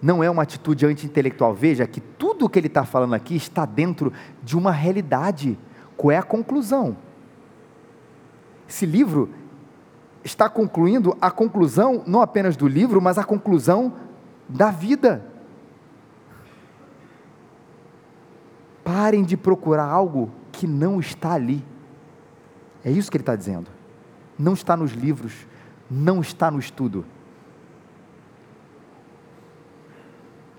não 0.00 0.22
é 0.22 0.30
uma 0.30 0.42
atitude 0.42 0.84
anti-intelectual. 0.86 1.54
Veja 1.54 1.86
que 1.86 2.00
tudo 2.00 2.44
o 2.44 2.48
que 2.48 2.58
ele 2.58 2.66
está 2.66 2.84
falando 2.84 3.14
aqui 3.14 3.34
está 3.34 3.64
dentro 3.64 4.12
de 4.42 4.56
uma 4.56 4.70
realidade. 4.70 5.58
Qual 5.96 6.10
é 6.10 6.18
a 6.18 6.22
conclusão? 6.22 6.96
Esse 8.68 8.84
livro 8.84 9.30
está 10.22 10.48
concluindo 10.48 11.16
a 11.20 11.30
conclusão, 11.30 12.02
não 12.06 12.20
apenas 12.20 12.56
do 12.56 12.66
livro, 12.66 13.00
mas 13.00 13.16
a 13.16 13.24
conclusão 13.24 13.94
da 14.48 14.70
vida. 14.70 15.24
Parem 18.84 19.24
de 19.24 19.36
procurar 19.36 19.86
algo 19.86 20.30
que 20.52 20.66
não 20.66 21.00
está 21.00 21.32
ali. 21.32 21.64
É 22.84 22.90
isso 22.90 23.10
que 23.10 23.16
ele 23.16 23.22
está 23.22 23.34
dizendo. 23.34 23.70
Não 24.38 24.52
está 24.52 24.76
nos 24.76 24.92
livros, 24.92 25.46
não 25.90 26.20
está 26.20 26.50
no 26.50 26.58
estudo 26.58 27.04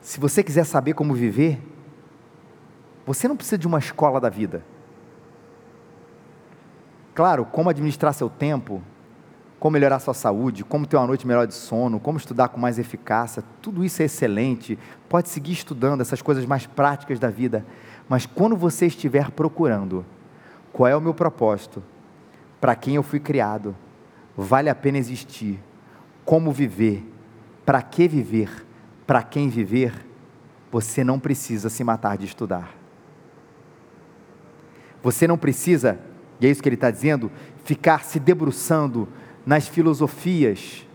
Se 0.08 0.22
você 0.22 0.42
quiser 0.42 0.64
saber 0.64 0.94
como 0.94 1.14
viver, 1.14 1.62
você 3.06 3.28
não 3.28 3.36
precisa 3.36 3.58
de 3.58 3.68
uma 3.68 3.78
escola 3.78 4.22
da 4.22 4.30
vida. 4.30 4.64
Claro, 7.14 7.44
como 7.44 7.70
administrar 7.70 8.14
seu 8.14 8.30
tempo, 8.30 8.82
como 9.60 9.74
melhorar 9.74 10.00
sua 10.00 10.14
saúde, 10.14 10.64
como 10.64 10.88
ter 10.88 10.96
uma 10.96 11.08
noite 11.08 11.28
melhor 11.28 11.46
de 11.46 11.54
sono, 11.54 12.00
como 12.00 12.18
estudar 12.18 12.48
com 12.48 12.58
mais 12.58 12.80
eficácia, 12.80 13.44
tudo 13.62 13.84
isso 13.84 14.02
é 14.02 14.06
excelente. 14.06 14.80
Pode 15.10 15.28
seguir 15.28 15.52
estudando 15.52 16.00
essas 16.00 16.22
coisas 16.22 16.46
mais 16.46 16.66
práticas 16.66 17.20
da 17.20 17.30
vida, 17.30 17.66
mas 18.08 18.26
quando 18.26 18.56
você 18.56 18.86
estiver 18.86 19.30
procurando 19.32 20.06
qual 20.72 20.88
é 20.88 20.96
o 20.96 21.02
meu 21.02 21.14
propósito, 21.14 21.84
para 22.62 22.78
quem 22.78 22.96
eu 22.96 23.04
fui 23.04 23.20
criado, 23.20 23.76
vale 24.38 24.70
a 24.70 24.76
pena 24.76 24.98
existir, 24.98 25.62
como 26.24 26.54
viver, 26.54 27.06
para 27.66 27.82
que 27.82 28.08
viver, 28.08 28.67
para 29.08 29.24
quem 29.24 29.48
viver, 29.48 30.06
você 30.70 31.02
não 31.02 31.18
precisa 31.18 31.70
se 31.70 31.82
matar 31.82 32.18
de 32.18 32.26
estudar. 32.26 32.76
Você 35.02 35.26
não 35.26 35.38
precisa, 35.38 35.98
e 36.42 36.46
é 36.46 36.50
isso 36.50 36.62
que 36.62 36.68
ele 36.68 36.76
está 36.76 36.92
dizendo, 36.92 37.32
ficar 37.64 38.04
se 38.04 38.20
debruçando 38.20 39.08
nas 39.46 39.66
filosofias, 39.66 40.86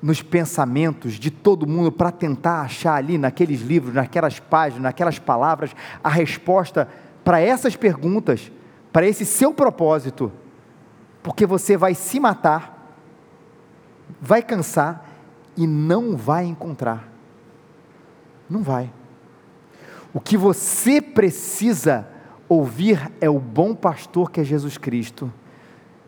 nos 0.00 0.22
pensamentos 0.22 1.14
de 1.14 1.30
todo 1.30 1.66
mundo 1.66 1.90
para 1.90 2.12
tentar 2.12 2.60
achar 2.60 2.94
ali 2.94 3.18
naqueles 3.18 3.60
livros, 3.62 3.92
naquelas 3.92 4.38
páginas, 4.38 4.84
naquelas 4.84 5.18
palavras, 5.18 5.74
a 6.04 6.08
resposta 6.08 6.88
para 7.24 7.40
essas 7.40 7.74
perguntas, 7.74 8.52
para 8.92 9.06
esse 9.06 9.26
seu 9.26 9.52
propósito, 9.52 10.30
porque 11.22 11.44
você 11.44 11.76
vai 11.76 11.94
se 11.94 12.20
matar, 12.20 12.94
vai 14.20 14.42
cansar 14.42 15.05
e 15.56 15.66
não 15.66 16.16
vai 16.16 16.44
encontrar. 16.44 17.08
Não 18.48 18.62
vai. 18.62 18.92
O 20.12 20.20
que 20.20 20.36
você 20.36 21.00
precisa 21.00 22.08
ouvir 22.48 23.12
é 23.20 23.28
o 23.28 23.38
bom 23.38 23.74
pastor 23.74 24.30
que 24.30 24.40
é 24.40 24.44
Jesus 24.44 24.78
Cristo 24.78 25.32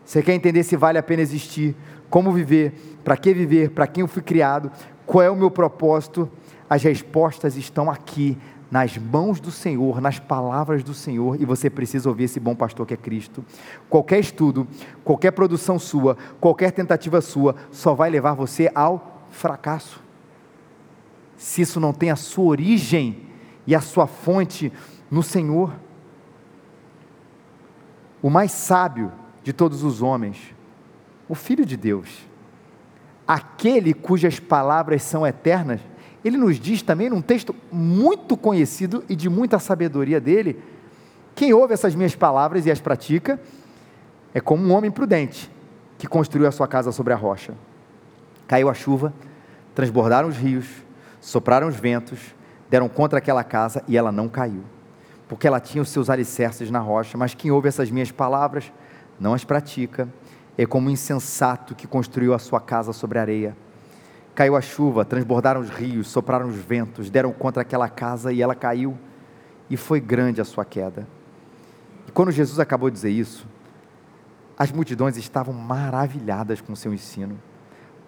você 0.09 0.23
quer 0.23 0.33
entender 0.33 0.63
se 0.63 0.75
vale 0.75 0.97
a 0.97 1.03
pena 1.03 1.21
existir, 1.21 1.75
como 2.09 2.31
viver, 2.31 2.97
para 3.03 3.15
que 3.15 3.31
viver, 3.31 3.69
para 3.69 3.85
quem 3.85 4.01
eu 4.01 4.07
fui 4.07 4.23
criado, 4.23 4.71
qual 5.05 5.21
é 5.21 5.29
o 5.29 5.35
meu 5.35 5.51
propósito? 5.51 6.27
As 6.67 6.81
respostas 6.81 7.55
estão 7.55 7.91
aqui, 7.91 8.35
nas 8.71 8.97
mãos 8.97 9.39
do 9.39 9.51
Senhor, 9.51 10.01
nas 10.01 10.17
palavras 10.17 10.83
do 10.83 10.95
Senhor, 10.95 11.39
e 11.39 11.45
você 11.45 11.69
precisa 11.69 12.09
ouvir 12.09 12.23
esse 12.23 12.39
bom 12.39 12.55
pastor 12.55 12.87
que 12.87 12.95
é 12.95 12.97
Cristo. 12.97 13.45
Qualquer 13.87 14.17
estudo, 14.19 14.67
qualquer 15.03 15.29
produção 15.29 15.77
sua, 15.77 16.17
qualquer 16.39 16.71
tentativa 16.71 17.21
sua, 17.21 17.55
só 17.71 17.93
vai 17.93 18.09
levar 18.09 18.33
você 18.33 18.71
ao 18.73 19.18
fracasso. 19.29 20.01
Se 21.37 21.61
isso 21.61 21.79
não 21.79 21.93
tem 21.93 22.11
a 22.11 22.15
sua 22.15 22.45
origem 22.45 23.25
e 23.65 23.75
a 23.75 23.81
sua 23.81 24.07
fonte 24.07 24.71
no 25.09 25.23
Senhor. 25.23 25.73
O 28.21 28.29
mais 28.29 28.51
sábio 28.51 29.11
de 29.43 29.53
todos 29.53 29.83
os 29.83 30.01
homens, 30.01 30.53
o 31.27 31.35
Filho 31.35 31.65
de 31.65 31.77
Deus, 31.77 32.27
aquele 33.27 33.93
cujas 33.93 34.39
palavras 34.39 35.03
são 35.03 35.25
eternas, 35.25 35.79
ele 36.25 36.35
nos 36.35 36.59
diz 36.59 36.81
também 36.81 37.09
num 37.09 37.21
texto 37.21 37.55
muito 37.71 38.35
conhecido 38.35 39.03
e 39.07 39.15
de 39.15 39.29
muita 39.29 39.59
sabedoria 39.59 40.19
dele: 40.19 40.61
quem 41.33 41.53
ouve 41.53 41.73
essas 41.73 41.95
minhas 41.95 42.15
palavras 42.15 42.65
e 42.65 42.71
as 42.71 42.81
pratica 42.81 43.39
é 44.33 44.41
como 44.41 44.63
um 44.63 44.73
homem 44.73 44.91
prudente 44.91 45.49
que 45.97 46.07
construiu 46.07 46.47
a 46.47 46.51
sua 46.51 46.67
casa 46.67 46.91
sobre 46.91 47.13
a 47.13 47.15
rocha. 47.15 47.53
Caiu 48.49 48.67
a 48.67 48.73
chuva, 48.73 49.13
transbordaram 49.75 50.27
os 50.27 50.35
rios, 50.35 50.65
sopraram 51.21 51.67
os 51.67 51.75
ventos, 51.75 52.33
deram 52.67 52.89
contra 52.89 53.19
aquela 53.19 53.43
casa 53.43 53.83
e 53.87 53.95
ela 53.95 54.11
não 54.11 54.27
caiu, 54.27 54.63
porque 55.27 55.47
ela 55.47 55.59
tinha 55.59 55.83
os 55.83 55.89
seus 55.89 56.09
alicerces 56.09 56.71
na 56.71 56.79
rocha. 56.79 57.15
Mas 57.15 57.35
quem 57.35 57.51
ouve 57.51 57.67
essas 57.67 57.91
minhas 57.91 58.11
palavras 58.11 58.73
não 59.19 59.35
as 59.35 59.43
pratica, 59.43 60.09
é 60.57 60.65
como 60.65 60.87
um 60.87 60.91
insensato 60.91 61.75
que 61.75 61.85
construiu 61.85 62.33
a 62.33 62.39
sua 62.39 62.59
casa 62.59 62.91
sobre 62.91 63.19
areia. 63.19 63.55
Caiu 64.33 64.55
a 64.55 64.61
chuva, 64.61 65.05
transbordaram 65.05 65.61
os 65.61 65.69
rios, 65.69 66.07
sopraram 66.07 66.49
os 66.49 66.55
ventos, 66.55 67.07
deram 67.11 67.31
contra 67.31 67.61
aquela 67.61 67.87
casa 67.87 68.33
e 68.33 68.41
ela 68.41 68.55
caiu, 68.55 68.97
e 69.69 69.77
foi 69.77 69.99
grande 69.99 70.41
a 70.41 70.45
sua 70.45 70.65
queda. 70.65 71.07
E 72.07 72.11
quando 72.11 72.31
Jesus 72.31 72.59
acabou 72.59 72.89
de 72.89 72.95
dizer 72.95 73.11
isso, 73.11 73.45
as 74.57 74.71
multidões 74.71 75.17
estavam 75.17 75.53
maravilhadas 75.53 76.61
com 76.61 76.73
o 76.73 76.75
seu 76.75 76.91
ensino, 76.91 77.39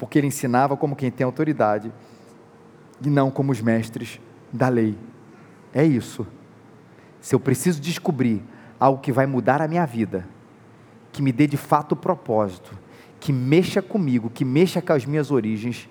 porque 0.02 0.18
ele 0.18 0.26
ensinava 0.26 0.76
como 0.76 0.96
quem 0.96 1.12
tem 1.12 1.24
autoridade 1.24 1.94
e 3.06 3.08
não 3.08 3.30
como 3.30 3.52
os 3.52 3.62
mestres 3.62 4.20
da 4.52 4.68
lei. 4.68 4.98
É 5.72 5.86
isso. 5.86 6.26
Se 7.22 7.36
eu 7.36 7.40
preciso 7.40 7.80
descobrir 7.80 8.44
algo 8.80 9.00
que 9.00 9.12
vai 9.12 9.28
mudar 9.28 9.62
a 9.62 9.68
minha 9.68 9.86
vida, 9.86 10.28
que 11.12 11.22
me 11.22 11.32
dê 11.32 11.46
de 11.46 11.56
fato 11.56 11.96
propósito, 11.96 12.76
que 13.20 13.32
mexa 13.32 13.80
comigo, 13.80 14.32
que 14.32 14.44
mexa 14.44 14.82
com 14.82 14.92
as 14.92 15.06
minhas 15.06 15.30
origens, 15.30 15.88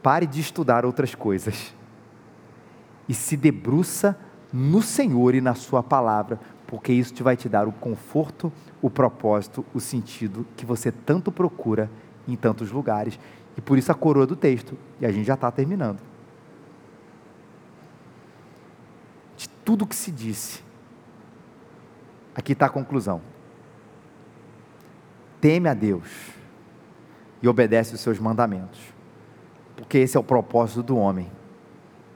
pare 0.00 0.24
de 0.24 0.40
estudar 0.40 0.86
outras 0.86 1.12
coisas 1.12 1.74
e 3.08 3.12
se 3.12 3.36
debruça 3.36 4.16
no 4.52 4.80
Senhor 4.80 5.34
e 5.34 5.40
na 5.40 5.56
Sua 5.56 5.82
palavra, 5.82 6.38
porque 6.64 6.92
isso 6.92 7.12
te 7.12 7.24
vai 7.24 7.36
te 7.36 7.48
dar 7.48 7.66
o 7.66 7.72
conforto, 7.72 8.52
o 8.80 8.88
propósito, 8.88 9.66
o 9.74 9.80
sentido 9.80 10.46
que 10.56 10.64
você 10.64 10.92
tanto 10.92 11.32
procura 11.32 11.90
em 12.26 12.36
tantos 12.36 12.70
lugares. 12.70 13.18
E 13.56 13.60
por 13.60 13.78
isso 13.78 13.90
a 13.90 13.94
coroa 13.94 14.26
do 14.26 14.36
texto, 14.36 14.76
e 15.00 15.06
a 15.06 15.12
gente 15.12 15.26
já 15.26 15.34
está 15.34 15.50
terminando. 15.50 16.00
De 19.36 19.48
tudo 19.64 19.86
que 19.86 19.96
se 19.96 20.10
disse, 20.10 20.62
aqui 22.34 22.52
está 22.52 22.66
a 22.66 22.70
conclusão 22.70 23.20
teme 25.46 25.68
a 25.68 25.74
Deus 25.74 26.08
e 27.40 27.46
obedece 27.46 27.94
os 27.94 28.00
seus 28.00 28.18
mandamentos, 28.18 28.80
porque 29.76 29.98
esse 29.98 30.16
é 30.16 30.20
o 30.20 30.24
propósito 30.24 30.82
do 30.82 30.96
homem, 30.96 31.30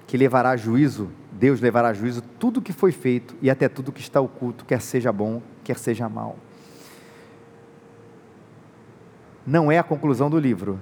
que 0.07 0.17
levará 0.17 0.51
a 0.51 0.57
juízo, 0.57 1.11
Deus 1.31 1.61
levará 1.61 1.91
a 1.91 1.93
juízo 1.93 2.23
tudo 2.23 2.61
que 2.61 2.73
foi 2.73 2.91
feito 2.91 3.37
e 3.41 3.49
até 3.49 3.69
tudo 3.69 3.93
que 3.93 4.01
está 4.01 4.21
oculto, 4.21 4.65
quer 4.65 4.81
seja 4.81 5.13
bom, 5.13 5.41
quer 5.63 5.79
seja 5.79 6.09
mal. 6.09 6.37
Não 9.47 9.71
é 9.71 9.79
a 9.79 9.83
conclusão 9.83 10.29
do 10.29 10.39
livro, 10.39 10.79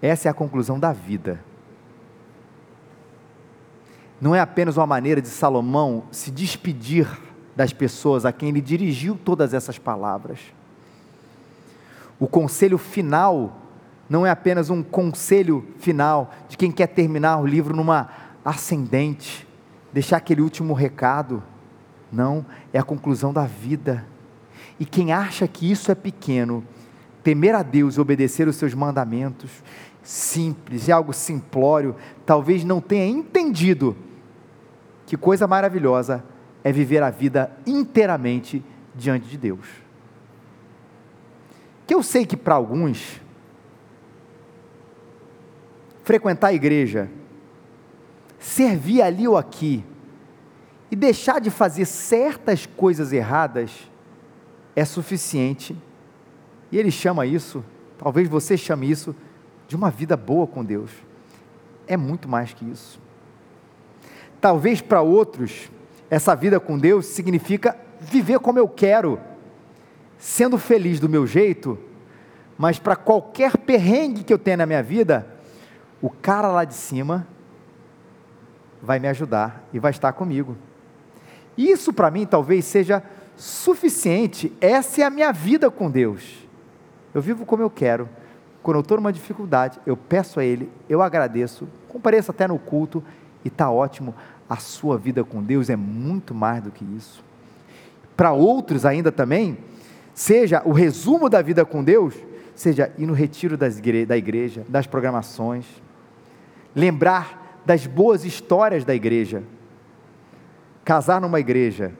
essa 0.00 0.28
é 0.28 0.30
a 0.30 0.34
conclusão 0.34 0.78
da 0.78 0.92
vida. 0.92 1.42
Não 4.20 4.34
é 4.34 4.40
apenas 4.40 4.76
uma 4.76 4.86
maneira 4.86 5.20
de 5.20 5.28
Salomão 5.28 6.04
se 6.10 6.30
despedir 6.30 7.06
das 7.54 7.72
pessoas 7.72 8.24
a 8.24 8.32
quem 8.32 8.50
ele 8.50 8.60
dirigiu 8.60 9.18
todas 9.22 9.52
essas 9.54 9.78
palavras 9.78 10.38
o 12.18 12.26
conselho 12.26 12.78
final 12.78 13.62
não 14.08 14.24
é 14.24 14.30
apenas 14.30 14.70
um 14.70 14.82
conselho 14.82 15.66
final 15.78 16.32
de 16.48 16.56
quem 16.56 16.70
quer 16.70 16.86
terminar 16.86 17.38
o 17.38 17.46
livro 17.46 17.74
numa 17.74 18.08
ascendente, 18.44 19.46
deixar 19.92 20.18
aquele 20.18 20.40
último 20.40 20.72
recado. 20.72 21.42
Não, 22.10 22.46
é 22.72 22.78
a 22.78 22.84
conclusão 22.84 23.32
da 23.32 23.44
vida. 23.44 24.06
E 24.78 24.84
quem 24.84 25.12
acha 25.12 25.48
que 25.48 25.70
isso 25.70 25.90
é 25.90 25.94
pequeno, 25.94 26.62
temer 27.26 27.54
a 27.54 27.62
Deus 27.62 27.96
e 27.96 28.00
obedecer 28.00 28.46
os 28.46 28.56
seus 28.56 28.74
mandamentos, 28.74 29.50
simples, 30.02 30.88
é 30.88 30.92
algo 30.92 31.12
simplório, 31.12 31.96
talvez 32.24 32.62
não 32.62 32.80
tenha 32.80 33.06
entendido 33.06 33.96
que 35.06 35.16
coisa 35.16 35.46
maravilhosa 35.46 36.22
é 36.62 36.70
viver 36.70 37.02
a 37.02 37.10
vida 37.10 37.50
inteiramente 37.66 38.64
diante 38.94 39.26
de 39.26 39.36
Deus 39.36 39.86
que 41.86 41.94
eu 41.94 42.02
sei 42.02 42.26
que 42.26 42.36
para 42.36 42.56
alguns, 42.56 43.20
frequentar 46.02 46.48
a 46.48 46.52
igreja, 46.52 47.08
servir 48.38 49.02
ali 49.02 49.28
ou 49.28 49.36
aqui, 49.36 49.84
e 50.90 50.96
deixar 50.96 51.40
de 51.40 51.50
fazer 51.50 51.84
certas 51.84 52.66
coisas 52.66 53.12
erradas, 53.12 53.88
é 54.74 54.84
suficiente. 54.84 55.76
E 56.70 56.78
ele 56.78 56.90
chama 56.90 57.26
isso, 57.26 57.64
talvez 57.98 58.28
você 58.28 58.56
chame 58.56 58.90
isso, 58.90 59.14
de 59.68 59.76
uma 59.76 59.90
vida 59.90 60.16
boa 60.16 60.46
com 60.46 60.64
Deus. 60.64 60.90
É 61.86 61.96
muito 61.96 62.28
mais 62.28 62.52
que 62.52 62.64
isso. 62.64 63.00
Talvez 64.40 64.80
para 64.80 65.00
outros, 65.00 65.70
essa 66.10 66.34
vida 66.34 66.60
com 66.60 66.78
Deus 66.78 67.06
significa 67.06 67.76
viver 68.00 68.38
como 68.38 68.58
eu 68.58 68.68
quero 68.68 69.18
sendo 70.18 70.58
feliz 70.58 70.98
do 70.98 71.08
meu 71.08 71.26
jeito, 71.26 71.78
mas 72.56 72.78
para 72.78 72.96
qualquer 72.96 73.56
perrengue 73.58 74.24
que 74.24 74.32
eu 74.32 74.38
tenha 74.38 74.58
na 74.58 74.66
minha 74.66 74.82
vida, 74.82 75.26
o 76.00 76.08
cara 76.10 76.48
lá 76.48 76.64
de 76.64 76.74
cima 76.74 77.26
vai 78.82 78.98
me 78.98 79.08
ajudar 79.08 79.64
e 79.72 79.78
vai 79.78 79.90
estar 79.90 80.12
comigo. 80.12 80.56
Isso 81.56 81.92
para 81.92 82.10
mim 82.10 82.26
talvez 82.26 82.64
seja 82.64 83.02
suficiente, 83.36 84.52
essa 84.60 85.02
é 85.02 85.04
a 85.04 85.10
minha 85.10 85.32
vida 85.32 85.70
com 85.70 85.90
Deus. 85.90 86.45
Eu 87.16 87.22
vivo 87.22 87.46
como 87.46 87.62
eu 87.62 87.70
quero. 87.70 88.06
Quando 88.62 88.76
eu 88.76 88.80
estou 88.82 88.98
numa 88.98 89.10
dificuldade, 89.10 89.80
eu 89.86 89.96
peço 89.96 90.38
a 90.38 90.44
Ele, 90.44 90.70
eu 90.86 91.00
agradeço, 91.00 91.66
compareço 91.88 92.30
até 92.30 92.46
no 92.46 92.58
culto 92.58 93.02
e 93.42 93.48
está 93.48 93.70
ótimo. 93.70 94.14
A 94.46 94.56
sua 94.56 94.98
vida 94.98 95.24
com 95.24 95.42
Deus 95.42 95.70
é 95.70 95.76
muito 95.76 96.34
mais 96.34 96.62
do 96.62 96.70
que 96.70 96.84
isso. 96.94 97.24
Para 98.14 98.32
outros 98.32 98.84
ainda 98.84 99.10
também, 99.10 99.56
seja 100.12 100.60
o 100.66 100.72
resumo 100.72 101.30
da 101.30 101.40
vida 101.40 101.64
com 101.64 101.82
Deus, 101.82 102.14
seja 102.54 102.92
ir 102.98 103.06
no 103.06 103.14
retiro 103.14 103.54
igre 103.64 104.04
da 104.04 104.18
igreja, 104.18 104.66
das 104.68 104.86
programações, 104.86 105.64
lembrar 106.74 107.62
das 107.64 107.86
boas 107.86 108.26
histórias 108.26 108.84
da 108.84 108.94
igreja, 108.94 109.42
casar 110.84 111.18
numa 111.18 111.40
igreja, 111.40 111.94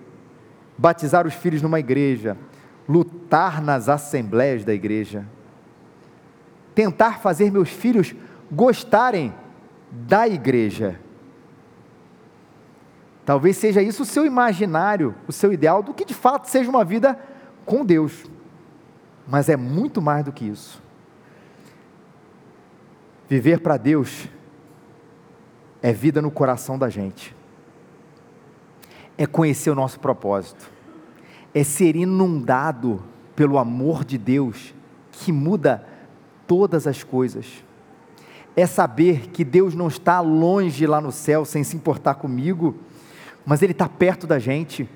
batizar 0.76 1.26
os 1.26 1.33
filhos 1.33 1.62
numa 1.62 1.81
igreja, 1.81 2.37
lutar 2.88 3.61
nas 3.61 3.88
assembleias 3.88 4.64
da 4.64 4.72
igreja, 4.72 5.27
tentar 6.75 7.20
fazer 7.20 7.51
meus 7.51 7.68
filhos 7.68 8.14
gostarem 8.51 9.35
da 9.90 10.29
igreja. 10.29 11.01
Talvez 13.25 13.57
seja 13.57 13.83
isso 13.83 14.03
o 14.03 14.07
seu 14.07 14.25
imaginário, 14.25 15.14
o 15.27 15.33
seu 15.33 15.53
ideal, 15.53 15.83
do 15.83 15.92
que 15.92 16.05
de 16.05 16.14
fato 16.14 16.49
seja 16.49 16.70
uma 16.70 16.85
vida 16.85 17.18
com 17.64 17.85
Deus. 17.85 18.25
Mas 19.27 19.49
é 19.49 19.57
muito 19.57 20.01
mais 20.01 20.25
do 20.25 20.33
que 20.33 20.44
isso. 20.44 20.81
Viver 23.29 23.61
para 23.61 23.77
Deus 23.77 24.29
é 25.83 25.92
vida 25.92 26.22
no 26.22 26.31
coração 26.31 26.79
da 26.79 26.88
gente, 26.88 27.35
é 29.18 29.27
conhecer 29.27 29.70
o 29.70 29.75
nosso 29.75 29.99
propósito, 29.99 30.70
é 31.57 31.64
ser 31.64 31.97
inundado 31.97 33.03
pelo 33.35 33.57
amor 33.57 34.05
de 34.05 34.19
Deus 34.19 34.75
que 35.11 35.33
muda 35.33 35.83
todas 36.47 36.87
as 36.87 37.03
coisas. 37.03 37.47
É 38.55 38.66
saber 38.66 39.31
que 39.31 39.42
Deus 39.42 39.75
não 39.75 39.88
está 39.88 40.21
longe 40.21 40.87
lá 40.87 41.01
no 41.01 41.11
céu 41.11 41.47
sem 41.47 41.64
se 41.64 41.75
importar 41.75 42.16
comigo, 42.16 42.77
mas 43.47 43.62
Ele 43.62 43.73
está 43.73 43.88
perto 43.88 44.27
da 44.27 44.38
gente. 44.38 44.87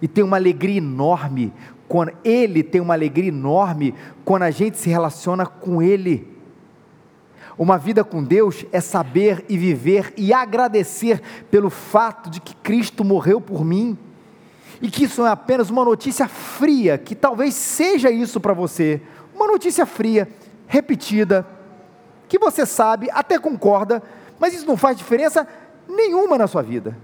E 0.00 0.08
tem 0.08 0.24
uma 0.24 0.38
alegria 0.38 0.78
enorme 0.78 1.52
quando 1.86 2.12
Ele 2.24 2.62
tem 2.62 2.80
uma 2.80 2.94
alegria 2.94 3.28
enorme 3.28 3.94
quando 4.24 4.44
a 4.44 4.50
gente 4.50 4.78
se 4.78 4.88
relaciona 4.88 5.44
com 5.44 5.82
Ele. 5.82 6.26
Uma 7.58 7.76
vida 7.76 8.02
com 8.02 8.24
Deus 8.24 8.64
é 8.72 8.80
saber 8.80 9.44
e 9.46 9.58
viver 9.58 10.14
e 10.16 10.32
agradecer 10.32 11.20
pelo 11.50 11.68
fato 11.68 12.30
de 12.30 12.40
que 12.40 12.56
Cristo 12.56 13.04
morreu 13.04 13.42
por 13.42 13.62
mim. 13.62 13.98
E 14.80 14.90
que 14.90 15.04
isso 15.04 15.24
é 15.24 15.30
apenas 15.30 15.70
uma 15.70 15.84
notícia 15.84 16.28
fria, 16.28 16.98
que 16.98 17.14
talvez 17.14 17.54
seja 17.54 18.10
isso 18.10 18.40
para 18.40 18.52
você, 18.52 19.00
uma 19.34 19.46
notícia 19.46 19.86
fria, 19.86 20.28
repetida, 20.66 21.46
que 22.28 22.38
você 22.38 22.66
sabe, 22.66 23.08
até 23.12 23.38
concorda, 23.38 24.02
mas 24.38 24.54
isso 24.54 24.66
não 24.66 24.76
faz 24.76 24.96
diferença 24.96 25.46
nenhuma 25.88 26.36
na 26.36 26.46
sua 26.46 26.62
vida. 26.62 26.96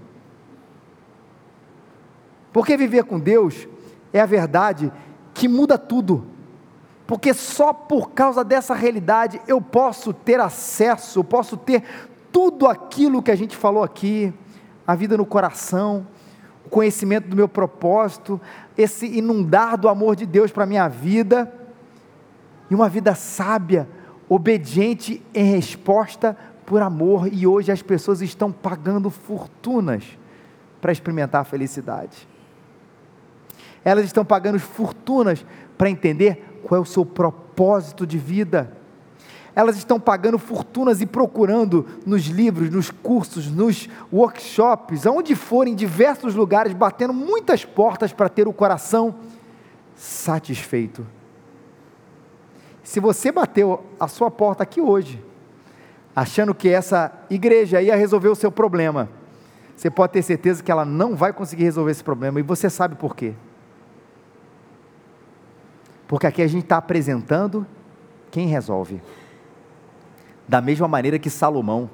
Porque 2.51 2.75
viver 2.75 3.03
com 3.05 3.19
Deus 3.19 3.67
é 4.11 4.19
a 4.19 4.25
verdade 4.25 4.91
que 5.33 5.47
muda 5.47 5.77
tudo. 5.77 6.27
Porque 7.07 7.33
só 7.33 7.73
por 7.73 8.11
causa 8.11 8.43
dessa 8.43 8.73
realidade 8.73 9.41
eu 9.47 9.61
posso 9.61 10.13
ter 10.13 10.39
acesso, 10.39 11.19
eu 11.19 11.23
posso 11.23 11.57
ter 11.57 11.83
tudo 12.31 12.67
aquilo 12.67 13.21
que 13.21 13.31
a 13.31 13.35
gente 13.35 13.55
falou 13.55 13.83
aqui, 13.83 14.33
a 14.85 14.95
vida 14.95 15.17
no 15.17 15.25
coração, 15.25 16.07
conhecimento 16.71 17.27
do 17.27 17.35
meu 17.35 17.49
propósito, 17.49 18.39
esse 18.77 19.05
inundar 19.05 19.77
do 19.77 19.89
amor 19.89 20.15
de 20.15 20.25
Deus 20.25 20.51
para 20.51 20.63
a 20.63 20.67
minha 20.67 20.87
vida 20.87 21.53
e 22.69 22.73
uma 22.73 22.87
vida 22.87 23.13
sábia, 23.13 23.87
obediente 24.29 25.21
em 25.33 25.51
resposta 25.51 26.35
por 26.65 26.81
amor, 26.81 27.27
e 27.31 27.45
hoje 27.45 27.69
as 27.69 27.81
pessoas 27.81 28.21
estão 28.21 28.49
pagando 28.49 29.09
fortunas 29.09 30.17
para 30.79 30.93
experimentar 30.93 31.41
a 31.41 31.43
felicidade. 31.43 32.25
Elas 33.83 34.05
estão 34.05 34.23
pagando 34.23 34.57
fortunas 34.57 35.45
para 35.77 35.89
entender 35.89 36.61
qual 36.63 36.79
é 36.79 36.81
o 36.81 36.85
seu 36.85 37.05
propósito 37.05 38.07
de 38.07 38.17
vida. 38.17 38.77
Elas 39.55 39.77
estão 39.77 39.99
pagando 39.99 40.37
fortunas 40.37 41.01
e 41.01 41.05
procurando 41.05 41.85
nos 42.05 42.25
livros, 42.25 42.69
nos 42.69 42.89
cursos, 42.89 43.51
nos 43.51 43.89
workshops, 44.11 45.05
aonde 45.05 45.35
forem, 45.35 45.73
em 45.73 45.75
diversos 45.75 46.35
lugares, 46.35 46.73
batendo 46.73 47.13
muitas 47.13 47.65
portas 47.65 48.13
para 48.13 48.29
ter 48.29 48.47
o 48.47 48.53
coração 48.53 49.15
satisfeito 49.95 51.05
se 52.91 52.99
você 52.99 53.31
bateu 53.31 53.85
a 53.97 54.05
sua 54.07 54.29
porta 54.29 54.63
aqui 54.63 54.81
hoje, 54.81 55.23
achando 56.15 56.53
que 56.53 56.67
essa 56.67 57.09
igreja 57.29 57.81
ia 57.81 57.95
resolver 57.95 58.27
o 58.27 58.35
seu 58.35 58.51
problema, 58.51 59.07
você 59.75 59.89
pode 59.89 60.11
ter 60.11 60.21
certeza 60.21 60.61
que 60.61 60.69
ela 60.69 60.83
não 60.83 61.15
vai 61.15 61.31
conseguir 61.31 61.63
resolver 61.63 61.91
esse 61.91 62.03
problema, 62.03 62.41
e 62.41 62.43
você 62.43 62.69
sabe 62.69 62.95
por 62.95 63.15
quê. 63.15 63.33
Porque 66.05 66.27
aqui 66.27 66.41
a 66.41 66.47
gente 66.47 66.63
está 66.63 66.75
apresentando 66.75 67.65
quem 68.29 68.47
resolve. 68.47 69.01
Da 70.51 70.59
mesma 70.59 70.85
maneira 70.85 71.17
que 71.17 71.29
Salomão, 71.29 71.89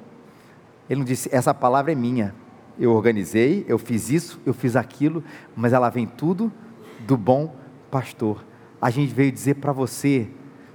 ele 0.90 0.98
não 0.98 1.06
disse: 1.06 1.28
essa 1.30 1.54
palavra 1.54 1.92
é 1.92 1.94
minha, 1.94 2.34
eu 2.76 2.90
organizei, 2.90 3.64
eu 3.68 3.78
fiz 3.78 4.10
isso, 4.10 4.40
eu 4.44 4.52
fiz 4.52 4.74
aquilo, 4.74 5.22
mas 5.54 5.72
ela 5.72 5.88
vem 5.88 6.08
tudo 6.08 6.52
do 7.06 7.16
bom 7.16 7.54
pastor. 7.88 8.44
A 8.82 8.90
gente 8.90 9.14
veio 9.14 9.30
dizer 9.30 9.54
para 9.54 9.70
você 9.70 10.26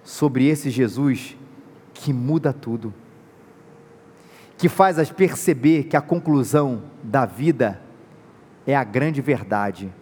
sobre 0.02 0.48
esse 0.48 0.70
Jesus 0.70 1.36
que 1.94 2.14
muda 2.14 2.54
tudo, 2.54 2.94
que 4.58 4.70
faz 4.70 4.98
as 4.98 5.12
perceber 5.12 5.84
que 5.84 5.98
a 5.98 6.02
conclusão 6.02 6.84
da 7.04 7.26
vida 7.26 7.82
é 8.66 8.78
a 8.78 8.86
grande 8.86 9.20
verdade, 9.20 9.94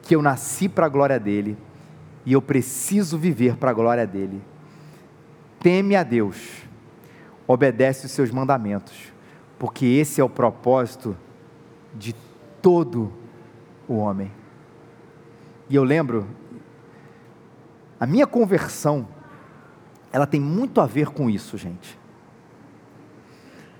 que 0.00 0.16
eu 0.16 0.22
nasci 0.22 0.70
para 0.70 0.86
a 0.86 0.88
glória 0.88 1.20
dele 1.20 1.54
e 2.24 2.32
eu 2.32 2.40
preciso 2.40 3.18
viver 3.18 3.58
para 3.58 3.72
a 3.72 3.74
glória 3.74 4.06
dele. 4.06 4.40
Teme 5.60 5.94
a 5.94 6.02
Deus, 6.02 6.66
obedece 7.48 8.04
os 8.04 8.12
seus 8.12 8.30
mandamentos, 8.30 9.10
porque 9.58 9.86
esse 9.86 10.20
é 10.20 10.24
o 10.24 10.28
propósito 10.28 11.16
de 11.94 12.14
todo 12.60 13.10
o 13.88 13.96
homem. 13.96 14.30
E 15.70 15.74
eu 15.74 15.82
lembro 15.82 16.28
a 17.98 18.06
minha 18.06 18.26
conversão, 18.26 19.08
ela 20.12 20.26
tem 20.26 20.40
muito 20.40 20.80
a 20.80 20.86
ver 20.86 21.08
com 21.08 21.30
isso, 21.30 21.56
gente. 21.56 21.98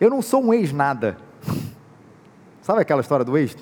Eu 0.01 0.09
não 0.09 0.23
sou 0.23 0.43
um 0.43 0.55
ex-nada. 0.55 1.19
Sabe 2.63 2.81
aquela 2.81 3.03
história 3.03 3.25
do 3.25 3.37
ex? 3.37 3.57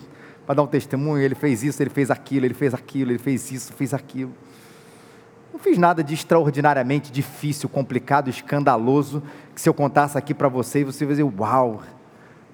Para 0.47 0.55
dar 0.55 0.63
um 0.63 0.67
testemunho, 0.67 1.23
ele 1.23 1.35
fez 1.35 1.65
isso, 1.65 1.83
ele 1.83 1.91
fez 1.91 2.11
aquilo, 2.11 2.47
ele 2.47 2.55
fez 2.55 2.73
aquilo, 2.73 3.11
ele 3.11 3.19
fez 3.19 3.51
isso, 3.51 3.73
fez 3.73 3.93
aquilo. 3.93 4.33
Não 5.57 5.63
fiz 5.63 5.79
nada 5.79 6.05
de 6.05 6.13
extraordinariamente 6.13 7.11
difícil, 7.11 7.67
complicado, 7.67 8.29
escandaloso, 8.29 9.23
que 9.55 9.61
se 9.63 9.67
eu 9.67 9.73
contasse 9.73 10.19
aqui 10.19 10.35
para 10.35 10.49
você, 10.49 10.85
você 10.85 11.03
ia 11.07 11.09
dizer, 11.09 11.23
uau, 11.23 11.81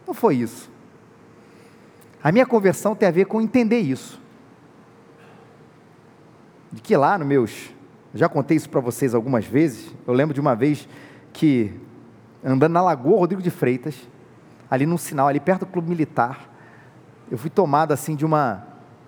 não 0.06 0.14
foi 0.14 0.36
isso. 0.36 0.70
A 2.22 2.30
minha 2.30 2.46
conversão 2.46 2.94
tem 2.94 3.08
a 3.08 3.10
ver 3.10 3.24
com 3.24 3.40
entender 3.40 3.80
isso. 3.80 4.22
De 6.70 6.80
que 6.80 6.96
lá 6.96 7.18
nos 7.18 7.26
meus 7.26 7.70
já 8.14 8.28
contei 8.28 8.56
isso 8.56 8.70
para 8.70 8.78
vocês 8.78 9.16
algumas 9.16 9.44
vezes. 9.44 9.92
Eu 10.06 10.14
lembro 10.14 10.32
de 10.32 10.40
uma 10.40 10.54
vez 10.54 10.88
que, 11.32 11.74
andando 12.44 12.74
na 12.74 12.82
Lagoa 12.82 13.18
Rodrigo 13.18 13.42
de 13.42 13.50
Freitas, 13.50 13.96
ali 14.70 14.86
num 14.86 14.96
sinal, 14.96 15.26
ali 15.26 15.40
perto 15.40 15.66
do 15.66 15.66
Clube 15.66 15.88
Militar, 15.88 16.48
eu 17.28 17.36
fui 17.36 17.50
tomado 17.50 17.90
assim 17.90 18.14
de 18.14 18.24
uma 18.24 18.64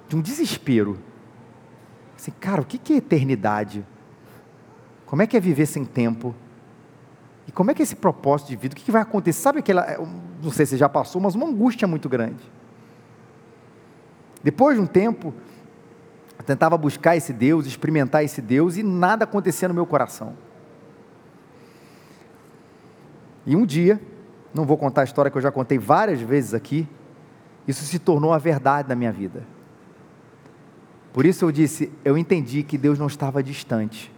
de 0.08 0.16
um 0.16 0.20
desespero. 0.20 0.98
Assim, 2.24 2.32
cara, 2.40 2.62
o 2.62 2.64
que 2.64 2.94
é 2.94 2.96
eternidade? 2.96 3.86
Como 5.04 5.20
é 5.20 5.26
que 5.26 5.36
é 5.36 5.40
viver 5.40 5.66
sem 5.66 5.84
tempo? 5.84 6.34
E 7.46 7.52
como 7.52 7.70
é 7.70 7.74
que 7.74 7.82
é 7.82 7.84
esse 7.84 7.96
propósito 7.96 8.48
de 8.48 8.56
vida? 8.56 8.72
O 8.72 8.76
que 8.76 8.90
vai 8.90 9.02
acontecer? 9.02 9.42
Sabe 9.42 9.58
aquela, 9.58 9.98
não 10.42 10.50
sei 10.50 10.64
se 10.64 10.78
já 10.78 10.88
passou, 10.88 11.20
mas 11.20 11.34
uma 11.34 11.46
angústia 11.46 11.86
muito 11.86 12.08
grande. 12.08 12.42
Depois 14.42 14.78
de 14.78 14.82
um 14.82 14.86
tempo, 14.86 15.34
eu 16.38 16.44
tentava 16.46 16.78
buscar 16.78 17.14
esse 17.14 17.30
Deus, 17.30 17.66
experimentar 17.66 18.24
esse 18.24 18.40
Deus 18.40 18.78
e 18.78 18.82
nada 18.82 19.24
acontecia 19.24 19.68
no 19.68 19.74
meu 19.74 19.84
coração. 19.84 20.34
E 23.44 23.54
um 23.54 23.66
dia, 23.66 24.00
não 24.54 24.64
vou 24.64 24.78
contar 24.78 25.02
a 25.02 25.04
história 25.04 25.30
que 25.30 25.36
eu 25.36 25.42
já 25.42 25.52
contei 25.52 25.78
várias 25.78 26.22
vezes 26.22 26.54
aqui, 26.54 26.88
isso 27.68 27.84
se 27.84 27.98
tornou 27.98 28.32
a 28.32 28.38
verdade 28.38 28.88
da 28.88 28.96
minha 28.96 29.12
vida. 29.12 29.53
Por 31.14 31.24
isso 31.24 31.44
eu 31.44 31.52
disse, 31.52 31.92
eu 32.04 32.18
entendi 32.18 32.64
que 32.64 32.76
Deus 32.76 32.98
não 32.98 33.06
estava 33.06 33.40
distante. 33.40 34.12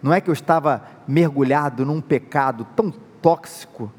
Não 0.00 0.12
é 0.12 0.20
que 0.20 0.30
eu 0.30 0.32
estava 0.32 0.86
mergulhado 1.08 1.84
num 1.84 2.00
pecado 2.00 2.64
tão 2.76 2.92
tóxico 3.20 3.92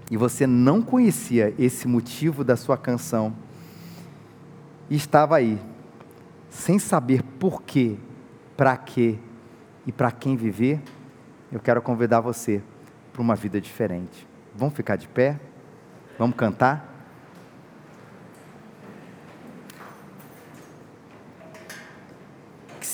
e 0.09 0.15
você 0.15 0.47
não 0.47 0.81
conhecia 0.81 1.53
esse 1.59 1.85
motivo 1.85 2.45
da 2.45 2.55
sua 2.55 2.77
canção, 2.77 3.35
e 4.89 4.95
estava 4.95 5.35
aí, 5.35 5.59
sem 6.49 6.79
saber 6.79 7.21
por 7.21 7.61
quê, 7.61 7.97
para 8.55 8.75
quê 8.77 9.19
e 9.85 9.91
para 9.91 10.11
quem 10.11 10.37
viver, 10.37 10.81
eu 11.51 11.59
quero 11.59 11.81
convidar 11.81 12.21
você 12.21 12.63
para 13.11 13.21
uma 13.21 13.35
vida 13.35 13.59
diferente. 13.59 14.25
Vamos 14.55 14.75
ficar 14.75 14.95
de 14.95 15.09
pé? 15.09 15.37
Vamos 16.17 16.37
cantar? 16.37 16.88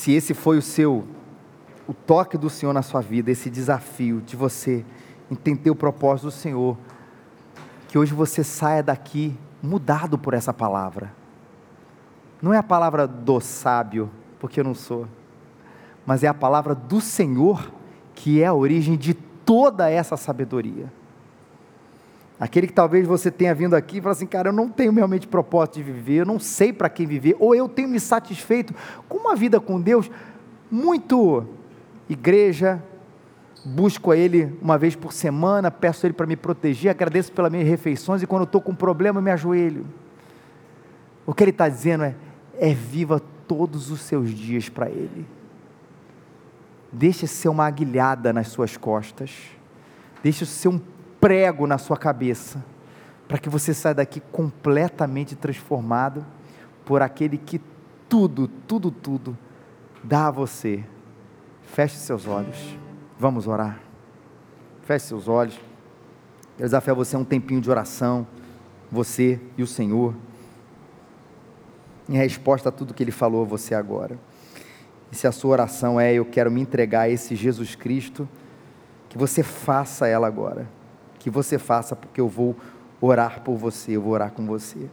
Se 0.06 0.12
esse 0.12 0.36
foi 0.36 0.60
o 0.60 0.62
seu 0.62 1.04
o 1.88 1.92
toque 1.92 2.38
do 2.38 2.48
Senhor 2.48 2.72
na 2.72 2.84
sua 2.84 3.02
vida, 3.02 3.32
esse 3.32 3.50
desafio 3.50 4.22
de 4.22 4.36
você 4.36 4.86
entender 5.32 5.72
o 5.72 5.76
propósito 5.76 6.26
do 6.26 6.32
Senhor, 6.32 6.78
que 7.88 7.98
hoje 7.98 8.14
você 8.14 8.44
saia 8.44 8.84
daqui 8.84 9.36
mudado 9.64 10.16
por 10.16 10.36
essa 10.36 10.54
palavra. 10.54 11.12
Não 12.40 12.54
é 12.54 12.58
a 12.60 12.62
palavra 12.62 13.08
do 13.08 13.40
sábio, 13.40 14.12
porque 14.40 14.60
eu 14.60 14.64
não 14.64 14.76
sou, 14.76 15.08
mas 16.06 16.24
é 16.24 16.28
a 16.28 16.36
palavra 16.36 16.76
do 16.76 17.02
Senhor 17.02 17.72
que 18.14 18.44
é 18.44 18.46
a 18.46 18.54
origem 18.54 18.96
de 18.96 19.16
toda 19.16 19.90
essa 19.90 20.16
sabedoria. 20.16 20.86
Aquele 22.40 22.68
que 22.68 22.74
talvez 22.74 23.08
você 23.08 23.32
tenha 23.32 23.56
vindo 23.56 23.76
aqui 23.76 23.98
e 23.98 24.02
fala 24.02 24.12
assim, 24.12 24.26
cara, 24.26 24.50
eu 24.50 24.54
não 24.54 24.70
tenho 24.70 24.92
realmente 24.92 25.28
propósito 25.28 25.76
de 25.76 25.84
viver, 25.84 26.22
eu 26.22 26.26
não 26.26 26.40
sei 26.40 26.74
para 26.74 26.90
quem 26.90 27.06
viver, 27.06 27.36
ou 27.40 27.56
eu 27.56 27.70
tenho 27.70 27.88
me 27.88 28.00
satisfeito 28.00 28.74
com 29.08 29.18
uma 29.18 29.36
vida 29.36 29.60
com 29.60 29.80
Deus 29.80 30.12
muito 30.70 31.46
igreja, 32.10 32.84
busco 33.64 34.12
a 34.12 34.18
Ele 34.18 34.58
uma 34.62 34.78
vez 34.78 34.96
por 34.96 35.14
semana, 35.14 35.72
peço 35.72 36.06
a 36.06 36.08
Ele 36.08 36.14
para 36.14 36.28
me 36.28 36.36
proteger, 36.36 36.92
agradeço 36.92 37.32
pelas 37.32 37.52
minhas 37.52 37.68
refeições 37.68 38.22
e 38.22 38.28
quando 38.28 38.44
estou 38.44 38.60
com 38.60 38.74
um 38.74 38.76
problema 38.76 39.20
eu 39.20 39.24
me 39.24 39.32
ajoelho. 39.32 39.86
O 41.26 41.34
que 41.34 41.44
Ele 41.44 41.52
está 41.52 41.70
dizendo 41.70 42.04
é: 42.04 42.16
é 42.60 42.74
viva 42.74 43.22
todos 43.48 43.90
os 43.90 44.02
seus 44.02 44.30
dias 44.30 44.68
para 44.68 44.90
Ele. 44.90 45.26
Deixe 46.92 47.28
ser 47.28 47.50
uma 47.50 47.66
aguilhada 47.66 48.32
nas 48.34 48.50
suas 48.50 48.76
costas, 48.76 49.32
deixe 50.22 50.46
ser 50.46 50.68
um 50.68 50.80
prego 51.26 51.66
na 51.66 51.80
sua 51.80 51.98
cabeça, 51.98 52.64
para 53.28 53.40
que 53.40 53.50
você 53.50 53.74
saia 53.74 53.96
daqui 53.96 54.20
completamente 54.20 55.36
transformado 55.36 56.24
por 56.86 57.02
aquele 57.02 57.36
que 57.36 57.60
tudo, 58.08 58.48
tudo, 58.48 58.92
tudo 58.92 59.36
dá 60.04 60.28
a 60.28 60.32
você 60.32 60.84
Feche 61.66 61.98
seus 61.98 62.28
olhos. 62.28 62.78
Vamos 63.20 63.48
orar. 63.48 63.80
Feche 64.84 65.08
seus 65.08 65.28
olhos. 65.28 65.60
Eu 66.58 66.66
desafio 66.66 66.94
a 66.94 66.96
você 66.96 67.18
um 67.18 67.26
tempinho 67.26 67.60
de 67.60 67.70
oração, 67.70 68.26
você 68.90 69.42
e 69.58 69.64
o 69.64 69.68
Senhor, 69.68 70.16
em 72.08 72.16
resposta 72.16 72.70
a 72.70 72.72
tudo 72.72 72.94
que 72.94 73.04
Ele 73.04 73.12
falou 73.12 73.42
a 73.42 73.46
você 73.46 73.76
agora. 73.76 74.18
E 75.12 75.16
se 75.16 75.28
a 75.28 75.34
sua 75.34 75.52
oração 75.52 76.00
é: 76.00 76.14
Eu 76.14 76.24
quero 76.24 76.50
me 76.50 76.62
entregar 76.62 77.02
a 77.02 77.10
esse 77.10 77.36
Jesus 77.36 77.76
Cristo, 77.76 78.30
que 79.10 79.18
você 79.18 79.44
faça 79.44 80.08
ela 80.08 80.28
agora. 80.28 80.70
Que 81.26 81.30
você 81.32 81.58
faça, 81.58 81.96
porque 81.96 82.22
eu 82.22 82.30
vou 82.30 82.56
orar 83.02 83.42
por 83.42 83.56
você, 83.56 83.94
eu 83.94 84.02
vou 84.04 84.14
orar 84.14 84.32
com 84.32 84.46
você. 84.46 84.88